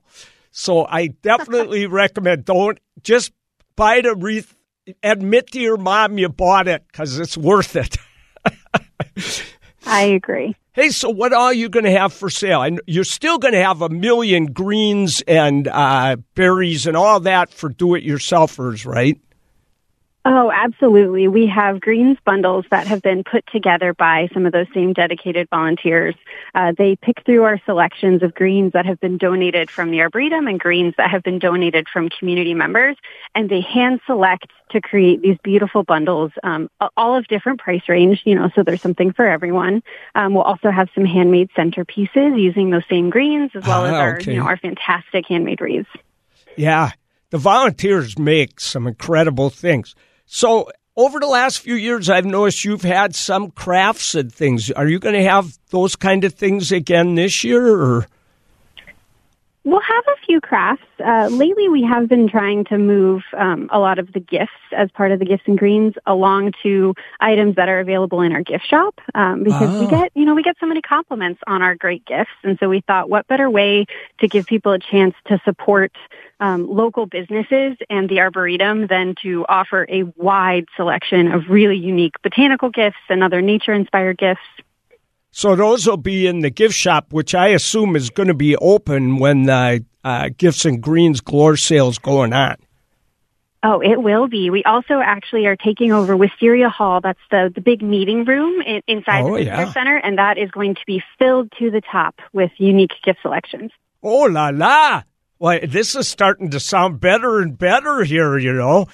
So 0.52 0.86
I 0.86 1.08
definitely 1.08 1.86
recommend 1.88 2.46
don't 2.46 2.80
just 3.04 3.32
buy 3.76 4.02
the 4.02 4.16
wreath. 4.16 4.56
Admit 5.02 5.52
to 5.52 5.60
your 5.60 5.78
mom 5.78 6.18
you 6.18 6.30
bought 6.30 6.68
it 6.68 6.84
because 6.88 7.18
it's 7.20 7.36
worth 7.38 7.76
it. 7.76 7.98
I 9.86 10.04
agree. 10.04 10.56
Hey, 10.74 10.90
so 10.90 11.10
what 11.10 11.32
are 11.32 11.54
you 11.54 11.70
going 11.70 11.86
to 11.86 11.92
have 11.92 12.12
for 12.12 12.30
sale? 12.30 12.62
And 12.62 12.82
you're 12.86 13.06
still 13.06 13.38
going 13.38 13.54
to 13.54 13.64
have 13.64 13.82
a 13.82 13.90
million 13.90 14.48
greens 14.48 15.22
and 15.22 15.68
uh, 15.68 16.18
berries 16.36 16.86
and 16.86 16.98
all 16.98 17.22
that 17.22 17.50
for 17.50 17.70
do-it-yourselfers, 17.70 18.86
right? 18.86 19.20
Oh, 20.28 20.52
absolutely. 20.52 21.28
We 21.28 21.46
have 21.46 21.80
greens 21.80 22.18
bundles 22.26 22.66
that 22.72 22.88
have 22.88 23.04
been 23.04 23.24
put 23.24 23.46
together 23.52 23.94
by 23.94 24.28
some 24.34 24.48
of 24.48 24.54
those 24.54 24.66
same 24.74 24.92
dedicated 24.92 25.48
volunteers. 25.52 26.16
Uh, 26.56 26.74
they 26.76 26.96
pick 26.96 27.24
through 27.24 27.44
our 27.44 27.62
selections 27.64 28.24
of 28.24 28.34
greens 28.34 28.74
that 28.74 28.88
have 28.88 29.00
been 29.00 29.20
donated 29.20 29.70
from 29.70 29.92
the 29.92 30.02
Arboretum 30.02 30.48
and 30.48 30.60
greens 30.60 30.96
that 30.98 31.12
have 31.12 31.22
been 31.22 31.38
donated 31.38 31.88
from 31.94 32.10
community 32.10 32.56
members, 32.56 32.98
and 33.36 33.52
they 33.52 33.62
hand 33.62 34.02
select 34.08 34.52
to 34.72 34.82
create 34.82 35.22
these 35.22 35.38
beautiful 35.44 35.84
bundles, 35.84 36.32
um, 36.42 36.72
all 36.98 37.16
of 37.16 37.28
different 37.28 37.60
price 37.60 37.88
range, 37.88 38.24
you 38.26 38.34
know, 38.34 38.50
so 38.56 38.64
there's 38.64 38.82
something 38.82 39.14
for 39.14 39.28
everyone. 39.28 39.84
Um, 40.16 40.34
we'll 40.34 40.42
also 40.42 40.72
have 40.72 40.90
some 40.96 41.06
handmade 41.06 41.52
centerpieces 41.56 42.42
using 42.42 42.72
those 42.72 42.82
same 42.90 43.12
greens 43.12 43.52
as 43.54 43.64
well 43.64 43.84
ah, 43.84 43.86
as 43.86 43.94
our, 43.94 44.16
okay. 44.16 44.34
you 44.34 44.40
know, 44.40 44.48
our 44.48 44.58
fantastic 44.58 45.28
handmade 45.28 45.62
wreaths. 45.62 45.88
Yeah, 46.58 46.94
the 47.30 47.38
volunteers 47.38 48.18
make 48.18 48.60
some 48.60 48.88
incredible 48.88 49.52
things. 49.52 49.94
So 50.26 50.70
over 50.96 51.20
the 51.20 51.28
last 51.28 51.60
few 51.60 51.76
years, 51.76 52.10
I've 52.10 52.26
noticed 52.26 52.64
you've 52.66 52.82
had 52.84 53.16
some 53.16 53.52
crafts 53.52 54.16
and 54.16 54.32
things. 54.34 54.72
Are 54.72 54.88
you 54.88 55.00
going 55.00 55.16
to 55.16 55.24
have 55.24 55.58
those 55.70 55.96
kind 55.96 56.24
of 56.24 56.34
things 56.34 56.72
again 56.72 57.16
this 57.16 57.44
year? 57.44 57.68
Or? 57.82 58.08
We'll 59.66 59.82
have 59.82 60.04
a 60.08 60.26
few 60.28 60.40
crafts. 60.42 60.84
Uh, 61.04 61.28
lately, 61.32 61.70
we 61.70 61.82
have 61.84 62.08
been 62.08 62.30
trying 62.30 62.66
to 62.66 62.78
move 62.78 63.24
um, 63.36 63.68
a 63.74 63.80
lot 63.80 63.98
of 63.98 64.14
the 64.14 64.20
gifts 64.20 64.52
as 64.72 64.92
part 64.92 65.12
of 65.12 65.18
the 65.18 65.26
gifts 65.26 65.42
and 65.48 65.58
greens 65.58 65.96
along 66.06 66.54
to 66.62 66.94
items 67.20 67.56
that 67.56 67.68
are 67.68 67.80
available 67.80 68.22
in 68.22 68.32
our 68.32 68.44
gift 68.44 68.68
shop 68.70 69.02
um, 69.16 69.44
because 69.44 69.80
we 69.80 69.88
Oh. 69.88 69.90
get, 69.90 70.12
you 70.14 70.24
know, 70.24 70.36
we 70.36 70.44
get 70.44 70.56
so 70.60 70.68
many 70.68 70.82
compliments 70.82 71.42
on 71.48 71.64
our 71.64 71.74
great 71.74 72.06
gifts, 72.06 72.30
and 72.44 72.60
so 72.60 72.70
we 72.70 72.82
thought, 72.82 73.10
what 73.10 73.28
better 73.28 73.50
way 73.50 73.86
to 74.20 74.28
give 74.28 74.46
people 74.46 74.72
a 74.72 74.80
chance 74.80 75.16
to 75.26 75.42
support 75.44 75.92
um, 76.46 76.68
local 76.70 77.06
businesses 77.18 77.78
and 77.90 78.08
the 78.08 78.20
arboretum 78.20 78.88
than 78.88 79.16
to 79.24 79.46
offer 79.50 79.88
a 79.90 80.04
wide 80.16 80.66
selection 80.76 81.32
of 81.32 81.42
really 81.50 81.78
unique 81.78 82.16
botanical 82.22 82.70
gifts 82.70 83.04
and 83.10 83.24
other 83.24 83.42
nature-inspired 83.42 84.18
gifts. 84.18 84.42
So 85.32 85.56
those 85.56 85.88
will 85.88 85.98
be 85.98 86.28
in 86.28 86.40
the 86.42 86.50
gift 86.50 86.76
shop, 86.76 87.12
which 87.12 87.34
I 87.34 87.48
assume 87.48 87.96
is 87.96 88.10
going 88.10 88.28
to 88.28 88.34
be 88.34 88.56
open 88.58 89.18
when 89.18 89.44
the 89.44 89.84
uh, 90.04 90.30
gifts 90.38 90.66
and 90.66 90.82
greens 90.82 91.20
galore 91.20 91.58
sales 91.58 91.98
going 91.98 92.32
on. 92.32 92.56
Oh, 93.64 93.80
it 93.82 94.02
will 94.02 94.28
be. 94.28 94.52
We 94.52 94.64
also 94.64 95.02
actually 95.04 95.48
are 95.48 95.56
taking 95.56 95.92
over 95.92 96.16
Wisteria 96.16 96.70
Hall. 96.70 97.02
That's 97.02 97.20
the, 97.32 97.52
the 97.54 97.62
big 97.62 97.82
meeting 97.82 98.24
room 98.24 98.62
in, 98.62 98.82
inside 98.88 99.24
Oh, 99.24 99.32
the 99.32 99.46
visitor 99.46 99.62
yeah. 99.64 99.74
center, 99.74 99.98
and 99.98 100.20
that 100.20 100.38
is 100.38 100.52
going 100.52 100.76
to 100.76 100.82
be 100.86 101.02
filled 101.18 101.52
to 101.60 101.72
the 101.72 101.82
top 101.82 102.16
with 102.32 102.52
unique 102.58 102.94
gift 103.04 103.20
selections. 103.24 103.72
Oh 104.04 104.26
la 104.26 104.52
la! 104.54 105.02
Well, 105.38 105.60
this 105.68 105.96
is 105.96 106.08
starting 106.08 106.50
to 106.52 106.60
sound 106.60 107.00
better 107.00 107.40
and 107.40 107.58
better 107.58 108.04
here, 108.04 108.38
you 108.38 108.54
know. 108.54 108.88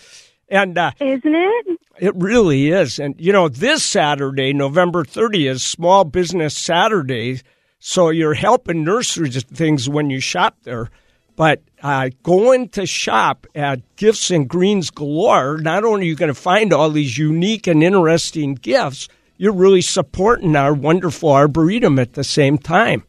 And 0.49 0.77
uh, 0.77 0.91
Isn't 0.99 1.35
it? 1.35 1.79
It 1.99 2.15
really 2.15 2.69
is. 2.69 2.99
And, 2.99 3.15
you 3.19 3.31
know, 3.31 3.47
this 3.47 3.83
Saturday, 3.83 4.53
November 4.53 5.03
30th, 5.03 5.49
is 5.49 5.63
Small 5.63 6.03
Business 6.03 6.57
Saturday. 6.57 7.41
So 7.79 8.09
you're 8.09 8.33
helping 8.33 8.83
nurseries 8.83 9.35
and 9.35 9.47
things 9.47 9.87
when 9.87 10.09
you 10.09 10.19
shop 10.19 10.57
there. 10.63 10.89
But 11.35 11.61
uh, 11.81 12.09
going 12.23 12.69
to 12.69 12.85
shop 12.85 13.47
at 13.55 13.95
Gifts 13.95 14.31
and 14.31 14.49
Greens 14.49 14.89
Galore, 14.89 15.57
not 15.59 15.83
only 15.83 16.01
are 16.01 16.09
you 16.09 16.15
going 16.15 16.33
to 16.33 16.39
find 16.39 16.73
all 16.73 16.89
these 16.89 17.17
unique 17.17 17.67
and 17.67 17.83
interesting 17.83 18.55
gifts, 18.55 19.07
you're 19.37 19.53
really 19.53 19.81
supporting 19.81 20.55
our 20.55 20.73
wonderful 20.73 21.31
Arboretum 21.31 21.97
at 21.97 22.13
the 22.13 22.23
same 22.23 22.57
time. 22.57 23.03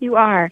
You 0.00 0.16
are. 0.16 0.50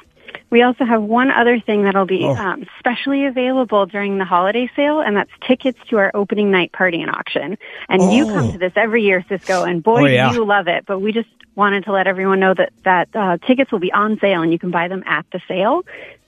We 0.52 0.62
also 0.62 0.84
have 0.84 1.02
one 1.02 1.30
other 1.30 1.58
thing 1.58 1.84
that'll 1.84 2.04
be 2.06 2.22
Oh. 2.24 2.36
um, 2.36 2.66
specially 2.78 3.24
available 3.26 3.86
during 3.86 4.18
the 4.18 4.24
holiday 4.26 4.70
sale, 4.76 5.00
and 5.00 5.16
that's 5.16 5.30
tickets 5.48 5.78
to 5.88 5.96
our 5.96 6.10
opening 6.14 6.50
night 6.52 6.70
party 6.72 7.00
and 7.00 7.10
auction. 7.10 7.56
And 7.88 8.12
you 8.12 8.26
Oh. 8.26 8.34
come 8.34 8.52
to 8.52 8.58
this 8.58 8.74
every 8.76 9.02
year, 9.02 9.24
Ciscoe, 9.28 9.64
and 9.64 9.82
boy, 9.82 10.02
Oh, 10.02 10.06
yeah. 10.06 10.32
you 10.32 10.44
love 10.44 10.68
it. 10.68 10.84
But 10.86 11.00
we 11.00 11.10
just 11.10 11.28
wanted 11.56 11.84
to 11.86 11.92
let 11.92 12.06
everyone 12.06 12.38
know 12.38 12.52
that 12.54 12.70
that 12.84 13.08
uh, 13.14 13.38
tickets 13.46 13.72
will 13.72 13.78
be 13.80 13.90
on 13.92 14.18
sale, 14.20 14.42
and 14.42 14.52
you 14.52 14.58
can 14.58 14.70
buy 14.70 14.88
them 14.88 15.02
at 15.06 15.24
the 15.32 15.40
sale. 15.48 15.82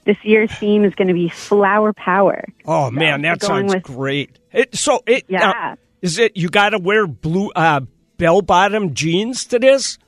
This 0.07 0.17
year's 0.23 0.51
theme 0.59 0.85
is 0.85 0.95
going 0.95 1.09
to 1.09 1.15
be 1.15 1.29
flower 1.29 1.93
power. 1.93 2.45
Oh, 2.65 2.91
man, 2.91 3.21
we're 3.23 3.29
that 3.37 3.43
sounds 3.43 3.75
with- 3.75 3.83
great. 3.85 4.31
It, 4.53 4.75
so, 4.75 5.03
it, 5.07 5.29
now, 5.29 5.51
Yeah. 5.55 5.75
is 6.01 6.19
it 6.19 6.37
you 6.37 6.49
got 6.49 6.71
to 6.71 6.79
wear 6.79 7.07
blue 7.07 7.51
uh, 7.51 7.81
bell 8.17 8.41
bottom 8.41 8.95
jeans 8.95 9.45
to 9.47 9.59
this? 9.59 9.99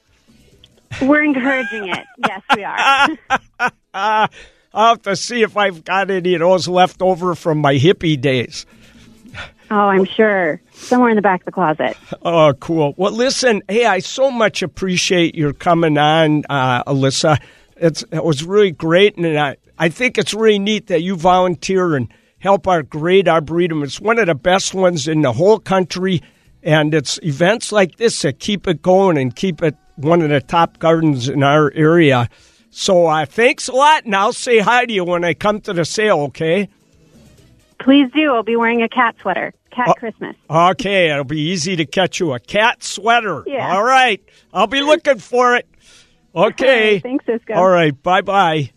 We're 1.03 1.25
encouraging 1.25 1.88
it. 1.88 2.07
Yes, 2.26 2.43
we 2.55 2.65
are. 2.65 3.09
I'll 4.76 4.88
have 4.88 5.03
to 5.03 5.17
see 5.17 5.43
if 5.43 5.57
I've 5.57 5.85
got 5.85 6.11
any 6.11 6.35
of 6.35 6.41
those 6.41 6.69
left 6.69 7.00
over 7.00 7.35
from 7.35 7.59
my 7.59 7.75
hippie 7.75 8.21
days. 8.21 8.67
Oh, 9.71 9.75
I'm 9.75 10.05
sure. 10.05 10.61
Somewhere 10.73 11.11
in 11.11 11.17
the 11.17 11.23
back 11.23 11.41
of 11.41 11.47
the 11.47 11.53
closet. 11.53 11.97
Oh, 12.23 12.53
cool. 12.61 12.95
Well, 12.97 13.12
listen, 13.12 13.62
hey, 13.69 13.85
I 13.85 13.99
so 13.99 14.31
much 14.31 14.62
appreciate 14.62 15.35
your 15.35 15.53
coming 15.53 15.99
on, 15.99 16.45
uh, 16.49 16.85
Alyssa. 16.85 17.41
It's, 17.76 18.05
it 18.12 18.25
was 18.25 18.45
really 18.45 18.71
great, 18.71 19.17
and 19.17 19.38
I, 19.38 19.57
I 19.79 19.88
think 19.88 20.19
it's 20.19 20.33
really 20.33 20.59
neat 20.59 20.87
that 20.87 21.03
you 21.03 21.17
volunteer 21.17 21.97
and 21.97 22.09
help 22.38 22.69
our 22.69 22.83
great 22.83 23.26
Arboretum. 23.29 23.83
It's 23.83 24.00
one 24.00 24.19
of 24.19 24.26
the 24.26 24.35
best 24.35 24.73
ones 24.73 25.09
in 25.09 25.23
the 25.23 25.33
whole 25.33 25.59
country, 25.59 26.23
and 26.62 26.95
it's 26.95 27.19
events 27.23 27.73
like 27.73 27.97
this 27.97 28.23
that 28.23 28.38
keep 28.38 28.69
it 28.69 28.83
going 28.83 29.19
and 29.19 29.35
keep 29.35 29.62
it 29.62 29.75
one 29.97 30.23
of 30.23 30.31
the 30.31 30.41
top 30.41 30.79
gardens 30.79 31.29
in 31.29 31.43
our 31.43 31.73
area. 31.75 32.29
So 32.71 33.07
uh, 33.07 33.26
thanks 33.26 33.69
a 33.69 33.73
lot, 33.73 34.05
and 34.05 34.15
I'll 34.15 34.33
say 34.33 34.59
hi 34.59 34.85
to 34.87 34.93
you 34.93 35.05
when 35.05 35.25
I 35.25 35.35
come 35.35 35.61
to 35.62 35.73
the 35.73 35.85
sale, 35.85 36.21
okay? 36.29 36.69
Please 37.81 38.11
do. 38.15 38.33
I'll 38.35 38.43
be 38.43 38.57
wearing 38.57 38.83
a 38.83 38.88
cat 38.88 39.17
sweater. 39.21 39.53
Cat 39.71 39.88
Oh. 39.91 39.95
Christmas. 39.95 40.37
Okay, 40.49 41.11
it'll 41.11 41.25
be 41.25 41.41
easy 41.41 41.76
to 41.76 41.85
catch 41.87 42.21
you 42.21 42.33
a 42.33 42.38
cat 42.41 42.83
sweater. 42.83 43.43
Yeah. 43.47 43.75
All 43.76 43.85
right. 43.85 44.23
I'll 44.53 44.67
be 44.67 44.81
looking 44.83 45.19
for 45.19 45.57
it. 45.57 45.67
Okay. 46.35 46.99
Thanks, 46.99 47.25
Ciscoe. 47.25 47.55
All 47.55 47.67
right. 47.69 47.95
Bye 48.03 48.21
bye. 48.21 48.71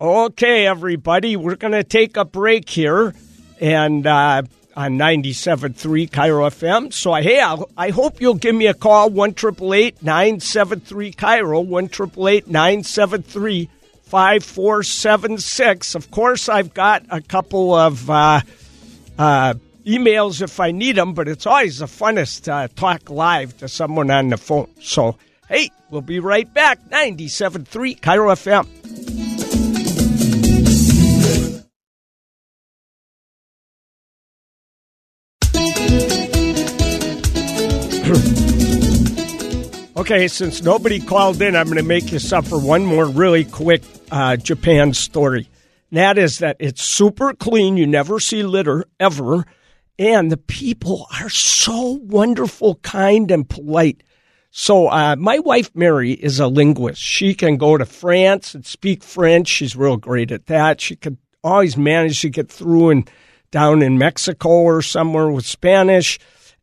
Okay, 0.00 0.68
everybody. 0.68 1.34
We're 1.34 1.56
going 1.56 1.72
to 1.72 1.82
take 1.82 2.16
a 2.16 2.24
break 2.24 2.68
here 2.68 3.12
and 3.60 4.06
uh, 4.06 4.42
on 4.78 4.96
97.3 4.96 6.08
KIRO 6.08 6.48
FM. 6.48 6.92
So, 6.92 7.12
hey, 7.14 7.40
I'll, 7.40 7.68
I 7.76 7.90
hope 7.90 8.20
you'll 8.20 8.34
give 8.34 8.54
me 8.54 8.68
a 8.68 8.74
call 8.74 9.10
1 9.10 9.34
973 9.40 11.12
KIRO, 11.14 11.66
1 11.66 11.88
973 12.46 13.68
5476. 14.04 15.94
Of 15.96 16.12
course, 16.12 16.48
I've 16.48 16.72
got 16.74 17.04
a 17.10 17.20
couple 17.20 17.74
of. 17.74 18.08
Uh, 18.08 18.40
uh, 19.18 19.54
emails 19.84 20.42
if 20.42 20.60
I 20.60 20.70
need 20.70 20.96
them, 20.96 21.14
but 21.14 21.26
it's 21.28 21.46
always 21.46 21.78
the 21.78 21.86
funnest 21.86 22.42
to 22.44 22.72
talk 22.74 23.08
live 23.10 23.56
to 23.56 23.68
someone 23.68 24.10
on 24.10 24.28
the 24.28 24.36
phone. 24.36 24.68
So, 24.80 25.16
hey, 25.48 25.70
we'll 25.90 26.02
be 26.02 26.20
right 26.20 26.52
back. 26.52 26.78
97.3 26.90 27.98
KIRO 27.98 28.34
FM. 28.34 29.27
Okay, 39.98 40.28
since 40.28 40.62
nobody 40.62 41.00
called 41.00 41.42
in, 41.42 41.56
I'm 41.56 41.64
going 41.64 41.76
to 41.76 41.82
make 41.82 42.12
you 42.12 42.20
suffer 42.20 42.56
one 42.56 42.86
more 42.86 43.06
really 43.06 43.44
quick 43.44 43.82
uh, 44.12 44.36
Japan 44.36 44.94
story. 44.94 45.48
And 45.90 45.98
that 45.98 46.18
is 46.18 46.38
that 46.38 46.56
it's 46.60 46.84
super 46.84 47.34
clean. 47.34 47.76
You 47.76 47.84
never 47.84 48.20
see 48.20 48.44
litter 48.44 48.84
ever. 49.00 49.44
And 49.98 50.30
the 50.30 50.36
people 50.36 51.08
are 51.20 51.28
so 51.28 51.98
wonderful, 52.00 52.76
kind, 52.76 53.28
and 53.32 53.50
polite. 53.50 54.04
So, 54.52 54.86
uh, 54.86 55.16
my 55.16 55.40
wife, 55.40 55.72
Mary, 55.74 56.12
is 56.12 56.38
a 56.38 56.46
linguist. 56.46 57.02
She 57.02 57.34
can 57.34 57.56
go 57.56 57.76
to 57.76 57.84
France 57.84 58.54
and 58.54 58.64
speak 58.64 59.02
French. 59.02 59.48
She's 59.48 59.74
real 59.74 59.96
great 59.96 60.30
at 60.30 60.46
that. 60.46 60.80
She 60.80 60.94
could 60.94 61.18
always 61.42 61.76
manage 61.76 62.20
to 62.20 62.28
get 62.28 62.48
through 62.48 62.90
and 62.90 63.10
down 63.50 63.82
in 63.82 63.98
Mexico 63.98 64.48
or 64.48 64.80
somewhere 64.80 65.28
with 65.28 65.44
Spanish 65.44 66.20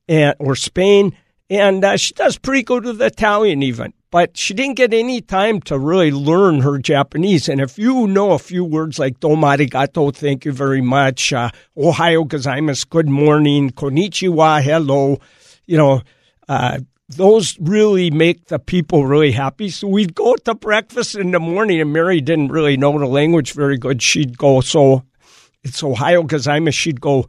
and, 0.08 0.36
or 0.40 0.56
Spain. 0.56 1.18
And 1.50 1.86
uh, 1.86 1.98
she 1.98 2.14
does 2.14 2.38
pretty 2.38 2.64
good 2.64 2.86
with 2.86 3.02
Italian, 3.02 3.62
even. 3.62 3.94
But 4.10 4.38
she 4.38 4.54
didn't 4.54 4.78
get 4.78 4.94
any 4.94 5.22
time 5.22 5.62
to 5.62 5.78
really 5.78 6.12
learn 6.12 6.62
her 6.62 6.78
Japanese. 6.78 7.48
And 7.50 7.62
if 7.62 7.78
you 7.78 8.08
know 8.08 8.32
a 8.32 8.40
few 8.40 8.64
words 8.64 8.98
like 8.98 9.20
domo 9.20 9.48
arigato, 9.48 10.16
thank 10.16 10.46
you 10.46 10.52
very 10.52 10.82
much, 10.82 11.34
uh, 11.34 11.50
ohayo 11.78 12.26
gozaimasu, 12.26 12.90
good 12.90 13.10
morning, 13.10 13.72
konnichiwa, 13.72 14.64
hello, 14.64 15.20
you 15.66 15.78
know, 15.78 16.02
uh, 16.48 16.80
those 17.10 17.60
really 17.60 18.10
make 18.10 18.46
the 18.46 18.58
people 18.58 19.06
really 19.06 19.32
happy. 19.32 19.70
So 19.70 19.88
we'd 19.88 20.16
go 20.16 20.36
to 20.36 20.56
breakfast 20.56 21.16
in 21.16 21.32
the 21.32 21.40
morning, 21.40 21.80
and 21.82 21.94
Mary 21.94 22.22
didn't 22.22 22.48
really 22.48 22.78
know 22.78 22.98
the 22.98 23.06
language 23.06 23.52
very 23.54 23.78
good. 23.78 24.02
She'd 24.02 24.38
go, 24.38 24.62
so 24.62 25.04
it's 25.64 25.84
Ohio 25.84 26.24
because 26.24 26.48
she'd 26.74 27.02
go, 27.02 27.28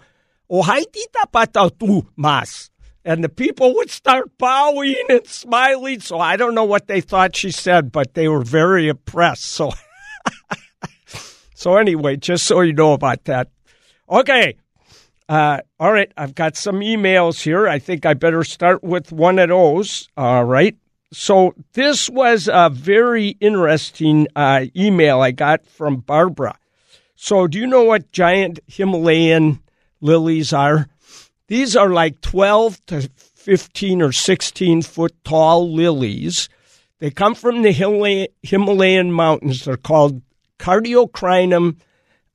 Ohai 0.50 0.84
tita 0.90 1.26
pata 1.30 1.70
tu 1.78 2.06
mas. 2.16 2.70
And 3.06 3.22
the 3.22 3.28
people 3.28 3.72
would 3.76 3.88
start 3.88 4.36
bowing 4.36 4.96
and 5.08 5.24
smiling. 5.28 6.00
So 6.00 6.18
I 6.18 6.36
don't 6.36 6.56
know 6.56 6.64
what 6.64 6.88
they 6.88 7.00
thought 7.00 7.36
she 7.36 7.52
said, 7.52 7.92
but 7.92 8.14
they 8.14 8.26
were 8.26 8.42
very 8.42 8.88
impressed. 8.88 9.44
So, 9.44 9.70
so 11.54 11.76
anyway, 11.76 12.16
just 12.16 12.46
so 12.46 12.62
you 12.62 12.72
know 12.72 12.94
about 12.94 13.24
that. 13.26 13.48
Okay. 14.10 14.56
Uh, 15.28 15.60
all 15.78 15.92
right, 15.92 16.12
I've 16.16 16.34
got 16.34 16.56
some 16.56 16.80
emails 16.80 17.42
here. 17.42 17.68
I 17.68 17.78
think 17.78 18.04
I 18.04 18.14
better 18.14 18.42
start 18.42 18.82
with 18.82 19.12
one 19.12 19.38
of 19.38 19.50
those. 19.50 20.08
All 20.16 20.44
right. 20.44 20.76
So 21.12 21.54
this 21.74 22.10
was 22.10 22.48
a 22.52 22.70
very 22.70 23.36
interesting 23.40 24.26
uh, 24.34 24.66
email 24.76 25.20
I 25.20 25.30
got 25.30 25.64
from 25.64 25.98
Barbara. 25.98 26.58
So 27.14 27.46
do 27.46 27.58
you 27.58 27.68
know 27.68 27.84
what 27.84 28.10
giant 28.10 28.58
Himalayan 28.66 29.60
lilies 30.00 30.52
are? 30.52 30.88
These 31.48 31.76
are 31.76 31.90
like 31.90 32.20
12 32.20 32.86
to 32.86 33.10
15 33.34 34.02
or 34.02 34.12
16 34.12 34.82
foot 34.82 35.14
tall 35.24 35.72
lilies. 35.72 36.48
They 36.98 37.10
come 37.10 37.34
from 37.34 37.62
the 37.62 37.72
Himalayan 38.42 39.12
mountains. 39.12 39.64
They're 39.64 39.76
called 39.76 40.22
Cardiocrinum 40.58 41.76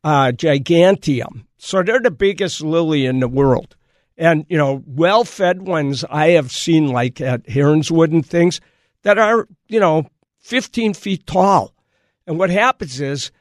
uh, 0.04 0.32
giganteum. 0.32 1.46
So 1.58 1.84
they're 1.84 2.00
the 2.00 2.12
biggest 2.12 2.62
lily 2.62 3.06
in 3.06 3.20
the 3.20 3.28
world. 3.28 3.76
And, 4.18 4.46
you 4.50 4.58
know, 4.58 4.84
well 4.86 5.24
fed 5.24 5.64
ones 5.64 6.06
I 6.10 6.30
have 6.30 6.52
seen 6.52 6.88
like 6.88 7.20
at 7.20 7.46
Heronswood 7.48 8.12
and 8.12 8.26
things 8.26 8.62
that 9.04 9.18
are, 9.18 9.48
you 9.68 9.80
know, 9.80 10.08
15 10.40 10.94
feet 10.94 11.26
tall. 11.26 11.74
And 12.28 12.38
what 12.38 12.50
happens 12.50 13.02
is 13.02 13.32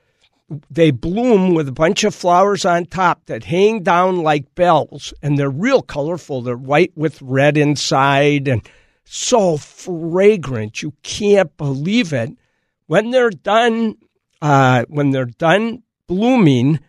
they 0.70 0.90
bloom 0.90 1.54
with 1.54 1.68
a 1.68 1.72
bunch 1.72 2.04
of 2.04 2.14
flowers 2.14 2.64
on 2.64 2.86
top 2.86 3.26
that 3.26 3.44
hang 3.44 3.82
down 3.82 4.22
like 4.22 4.54
bells, 4.54 5.14
and 5.22 5.38
they're 5.38 5.50
real 5.50 5.82
colorful. 5.82 6.42
They're 6.42 6.56
white 6.56 6.92
with 6.96 7.22
red 7.22 7.56
inside 7.56 8.48
and 8.48 8.68
so 9.04 9.56
fragrant. 9.56 10.82
You 10.82 10.92
can't 11.02 11.56
believe 11.56 12.12
it. 12.12 12.30
When 12.86 13.10
they're 13.10 13.30
done, 13.30 13.96
uh, 14.42 14.84
when 14.88 15.10
they're 15.10 15.24
done 15.26 15.82
blooming, 16.06 16.80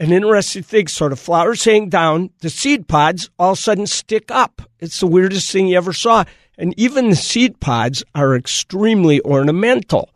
an 0.00 0.12
interesting 0.12 0.62
thing. 0.62 0.88
Sort 0.88 1.12
of 1.12 1.20
flowers 1.20 1.64
hang 1.64 1.88
down, 1.88 2.30
the 2.40 2.50
seed 2.50 2.88
pods 2.88 3.30
all 3.38 3.52
of 3.52 3.58
a 3.58 3.60
sudden 3.60 3.86
stick 3.86 4.30
up. 4.30 4.62
It's 4.80 5.00
the 5.00 5.06
weirdest 5.06 5.50
thing 5.50 5.68
you 5.68 5.76
ever 5.76 5.92
saw. 5.92 6.24
And 6.58 6.74
even 6.78 7.10
the 7.10 7.16
seed 7.16 7.60
pods 7.60 8.02
are 8.14 8.34
extremely 8.34 9.20
ornamental. 9.22 10.10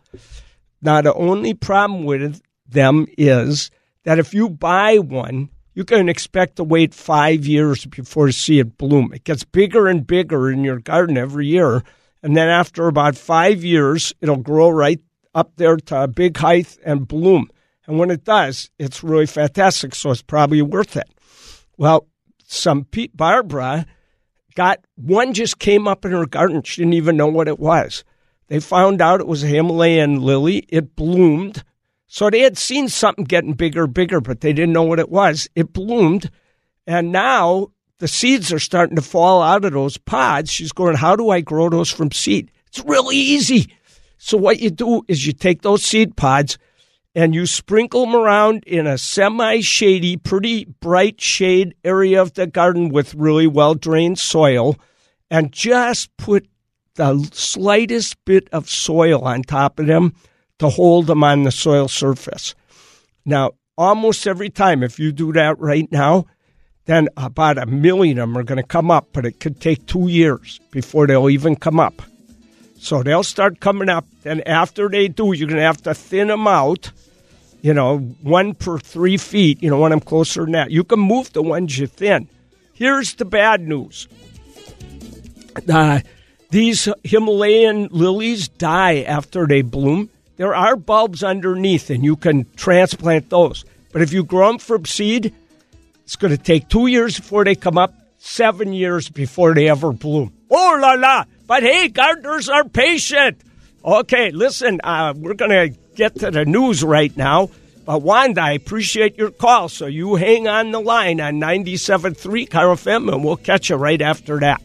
Now, 0.82 1.00
the 1.00 1.14
only 1.14 1.54
problem 1.54 2.04
with 2.04 2.42
them 2.68 3.06
is 3.16 3.70
that 4.04 4.18
if 4.18 4.34
you 4.34 4.48
buy 4.48 4.98
one, 4.98 5.50
you 5.74 5.84
can 5.84 6.08
expect 6.08 6.56
to 6.56 6.64
wait 6.64 6.94
five 6.94 7.46
years 7.46 7.84
before 7.84 8.26
you 8.26 8.32
see 8.32 8.58
it 8.58 8.78
bloom. 8.78 9.12
It 9.12 9.24
gets 9.24 9.44
bigger 9.44 9.88
and 9.88 10.06
bigger 10.06 10.50
in 10.50 10.64
your 10.64 10.78
garden 10.78 11.18
every 11.18 11.46
year. 11.46 11.82
And 12.22 12.36
then 12.36 12.48
after 12.48 12.88
about 12.88 13.16
five 13.16 13.62
years, 13.62 14.14
it'll 14.20 14.36
grow 14.36 14.70
right 14.70 15.00
up 15.34 15.52
there 15.56 15.76
to 15.76 16.04
a 16.04 16.08
big 16.08 16.36
height 16.36 16.78
and 16.84 17.06
bloom. 17.06 17.50
And 17.86 17.98
when 17.98 18.10
it 18.10 18.24
does, 18.24 18.70
it's 18.78 19.04
really 19.04 19.26
fantastic. 19.26 19.94
So 19.94 20.10
it's 20.10 20.22
probably 20.22 20.62
worth 20.62 20.96
it. 20.96 21.08
Well, 21.76 22.08
some 22.46 22.84
pe- 22.84 23.08
Barbara 23.14 23.86
got 24.54 24.80
one 24.96 25.34
just 25.34 25.58
came 25.58 25.86
up 25.86 26.04
in 26.04 26.12
her 26.12 26.26
garden. 26.26 26.62
She 26.62 26.80
didn't 26.80 26.94
even 26.94 27.16
know 27.16 27.26
what 27.26 27.48
it 27.48 27.58
was. 27.58 28.02
They 28.48 28.60
found 28.60 29.02
out 29.02 29.20
it 29.20 29.26
was 29.26 29.44
a 29.44 29.48
Himalayan 29.48 30.22
lily. 30.22 30.64
It 30.68 30.96
bloomed. 30.96 31.62
So 32.06 32.30
they 32.30 32.40
had 32.40 32.56
seen 32.56 32.88
something 32.88 33.24
getting 33.24 33.54
bigger, 33.54 33.86
bigger, 33.86 34.20
but 34.20 34.40
they 34.40 34.52
didn't 34.52 34.72
know 34.72 34.84
what 34.84 35.00
it 35.00 35.10
was. 35.10 35.48
It 35.54 35.72
bloomed. 35.72 36.30
And 36.86 37.10
now 37.10 37.68
the 37.98 38.08
seeds 38.08 38.52
are 38.52 38.58
starting 38.58 38.96
to 38.96 39.02
fall 39.02 39.42
out 39.42 39.64
of 39.64 39.72
those 39.72 39.98
pods. 39.98 40.50
She's 40.50 40.72
going, 40.72 40.96
How 40.96 41.16
do 41.16 41.30
I 41.30 41.40
grow 41.40 41.68
those 41.68 41.90
from 41.90 42.12
seed? 42.12 42.52
It's 42.68 42.84
really 42.84 43.16
easy. 43.16 43.72
So 44.18 44.36
what 44.36 44.60
you 44.60 44.70
do 44.70 45.02
is 45.08 45.26
you 45.26 45.32
take 45.32 45.62
those 45.62 45.82
seed 45.82 46.16
pods 46.16 46.58
and 47.14 47.34
you 47.34 47.46
sprinkle 47.46 48.04
them 48.04 48.14
around 48.14 48.64
in 48.66 48.86
a 48.86 48.98
semi 48.98 49.60
shady, 49.60 50.16
pretty 50.16 50.66
bright 50.66 51.20
shade 51.20 51.74
area 51.82 52.20
of 52.20 52.34
the 52.34 52.46
garden 52.46 52.90
with 52.90 53.14
really 53.14 53.46
well 53.46 53.74
drained 53.74 54.18
soil, 54.18 54.76
and 55.30 55.52
just 55.52 56.14
put 56.18 56.46
the 56.94 57.28
slightest 57.32 58.22
bit 58.24 58.48
of 58.52 58.70
soil 58.70 59.22
on 59.22 59.42
top 59.42 59.80
of 59.80 59.86
them 59.86 60.14
to 60.58 60.68
hold 60.68 61.06
them 61.06 61.22
on 61.22 61.42
the 61.42 61.50
soil 61.50 61.88
surface. 61.88 62.54
Now, 63.24 63.52
almost 63.76 64.26
every 64.26 64.50
time, 64.50 64.82
if 64.82 64.98
you 64.98 65.12
do 65.12 65.32
that 65.32 65.58
right 65.58 65.90
now, 65.90 66.26
then 66.86 67.08
about 67.16 67.58
a 67.58 67.66
million 67.66 68.18
of 68.18 68.28
them 68.28 68.38
are 68.38 68.44
going 68.44 68.56
to 68.60 68.62
come 68.62 68.90
up, 68.90 69.08
but 69.12 69.26
it 69.26 69.40
could 69.40 69.60
take 69.60 69.86
two 69.86 70.08
years 70.08 70.60
before 70.70 71.06
they'll 71.06 71.30
even 71.30 71.56
come 71.56 71.80
up. 71.80 72.02
So 72.78 73.02
they'll 73.02 73.24
start 73.24 73.60
coming 73.60 73.88
up. 73.88 74.06
Then 74.22 74.42
after 74.42 74.88
they 74.88 75.08
do, 75.08 75.32
you're 75.32 75.48
going 75.48 75.58
to 75.58 75.62
have 75.62 75.82
to 75.82 75.94
thin 75.94 76.28
them 76.28 76.46
out 76.46 76.92
you 77.66 77.74
know, 77.74 77.98
one 78.22 78.54
per 78.54 78.78
three 78.78 79.16
feet, 79.16 79.60
you 79.60 79.68
know, 79.68 79.80
when 79.80 79.90
I'm 79.92 79.98
closer 79.98 80.42
than 80.42 80.52
that. 80.52 80.70
You 80.70 80.84
can 80.84 81.00
move 81.00 81.32
the 81.32 81.42
ones 81.42 81.76
you 81.76 81.88
thin. 81.88 82.28
Here's 82.74 83.14
the 83.14 83.24
bad 83.24 83.60
news. 83.60 84.06
Uh, 85.68 85.98
these 86.50 86.88
Himalayan 87.02 87.88
lilies 87.90 88.46
die 88.46 89.00
after 89.00 89.48
they 89.48 89.62
bloom. 89.62 90.10
There 90.36 90.54
are 90.54 90.76
bulbs 90.76 91.22
underneath, 91.22 91.90
and 91.90 92.04
you 92.04 92.16
can 92.16 92.46
transplant 92.56 93.30
those. 93.30 93.64
But 93.92 94.02
if 94.02 94.12
you 94.12 94.24
grow 94.24 94.48
them 94.48 94.58
from 94.58 94.84
seed, 94.84 95.34
it's 96.04 96.16
going 96.16 96.36
to 96.36 96.42
take 96.42 96.68
two 96.68 96.86
years 96.86 97.18
before 97.18 97.44
they 97.44 97.54
come 97.54 97.78
up, 97.78 97.94
seven 98.18 98.72
years 98.72 99.08
before 99.08 99.54
they 99.54 99.68
ever 99.68 99.92
bloom. 99.92 100.32
Oh 100.50 100.78
la 100.80 100.92
la! 100.92 101.24
But 101.46 101.62
hey, 101.62 101.88
gardeners 101.88 102.48
are 102.48 102.64
patient. 102.64 103.40
Okay, 103.84 104.30
listen, 104.30 104.80
uh, 104.84 105.14
we're 105.16 105.34
going 105.34 105.50
to 105.50 105.78
get 105.94 106.16
to 106.16 106.30
the 106.30 106.44
news 106.44 106.82
right 106.82 107.16
now. 107.16 107.50
But 107.84 108.02
Wanda, 108.02 108.42
I 108.42 108.52
appreciate 108.52 109.16
your 109.16 109.30
call, 109.30 109.68
so 109.68 109.86
you 109.86 110.16
hang 110.16 110.48
on 110.48 110.72
the 110.72 110.80
line 110.80 111.20
on 111.20 111.34
97.3 111.34 112.48
KIRO 112.48 112.74
FM, 112.74 113.12
and 113.12 113.24
we'll 113.24 113.36
catch 113.36 113.70
you 113.70 113.76
right 113.76 114.02
after 114.02 114.40
that. 114.40 114.60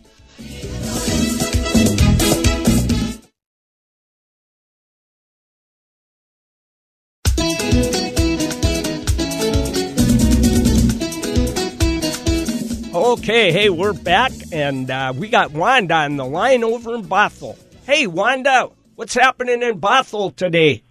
Okay, 13.21 13.51
hey, 13.51 13.69
we're 13.69 13.93
back, 13.93 14.31
and 14.51 14.89
uh, 14.89 15.13
we 15.15 15.29
got 15.29 15.51
Wanda 15.51 15.93
on 15.93 16.17
the 16.17 16.25
line 16.25 16.63
over 16.63 16.95
in 16.95 17.03
Bothell. 17.03 17.55
Hey, 17.85 18.07
Wanda, 18.07 18.71
what's 18.95 19.13
happening 19.13 19.61
in 19.61 19.79
Bothell 19.79 20.35
today? 20.35 20.81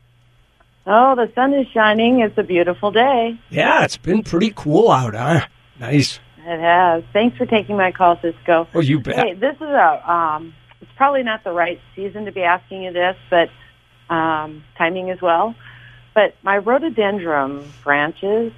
Oh, 0.86 1.16
the 1.16 1.28
sun 1.34 1.52
is 1.54 1.66
shining. 1.74 2.20
It's 2.20 2.38
a 2.38 2.44
beautiful 2.44 2.92
day. 2.92 3.36
Yeah, 3.50 3.82
it's 3.82 3.96
been 3.96 4.22
pretty 4.22 4.52
cool 4.54 4.92
out, 4.92 5.16
huh? 5.16 5.48
Nice. 5.80 6.20
It 6.46 6.60
has. 6.60 7.02
Thanks 7.12 7.36
for 7.36 7.46
taking 7.46 7.76
my 7.76 7.90
call, 7.90 8.16
Ciscoe. 8.22 8.68
Oh, 8.74 8.80
you 8.80 9.00
bet. 9.00 9.16
Hey, 9.16 9.34
this 9.34 9.56
is 9.56 9.62
a. 9.62 10.08
Um, 10.08 10.54
it's 10.80 10.92
probably 10.96 11.24
not 11.24 11.42
the 11.42 11.50
right 11.52 11.80
season 11.96 12.26
to 12.26 12.32
be 12.32 12.42
asking 12.42 12.84
you 12.84 12.92
this, 12.92 13.16
but 13.28 13.50
um, 14.08 14.62
timing 14.78 15.10
as 15.10 15.20
well. 15.20 15.56
But 16.14 16.36
my 16.44 16.58
rhododendron 16.58 17.72
branches 17.82 18.52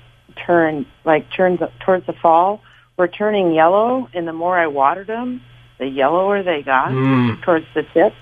turn 0.46 0.84
like 1.06 1.32
turns 1.34 1.60
towards 1.80 2.04
the 2.04 2.12
fall 2.12 2.60
were 2.96 3.08
turning 3.08 3.52
yellow, 3.52 4.08
and 4.14 4.26
the 4.26 4.32
more 4.32 4.58
I 4.58 4.66
watered 4.66 5.06
them, 5.06 5.42
the 5.78 5.86
yellower 5.86 6.42
they 6.42 6.62
got 6.62 6.90
mm. 6.90 7.42
towards 7.42 7.66
the 7.74 7.82
tip. 7.94 8.12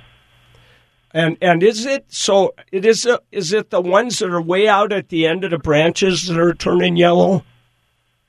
And 1.12 1.36
and 1.40 1.62
is 1.62 1.86
it 1.86 2.04
so? 2.08 2.54
It 2.70 2.84
is. 2.84 3.04
A, 3.04 3.20
is 3.32 3.52
it 3.52 3.70
the 3.70 3.80
ones 3.80 4.20
that 4.20 4.30
are 4.30 4.40
way 4.40 4.68
out 4.68 4.92
at 4.92 5.08
the 5.08 5.26
end 5.26 5.42
of 5.42 5.50
the 5.50 5.58
branches 5.58 6.28
that 6.28 6.38
are 6.38 6.54
turning 6.54 6.96
yellow? 6.96 7.44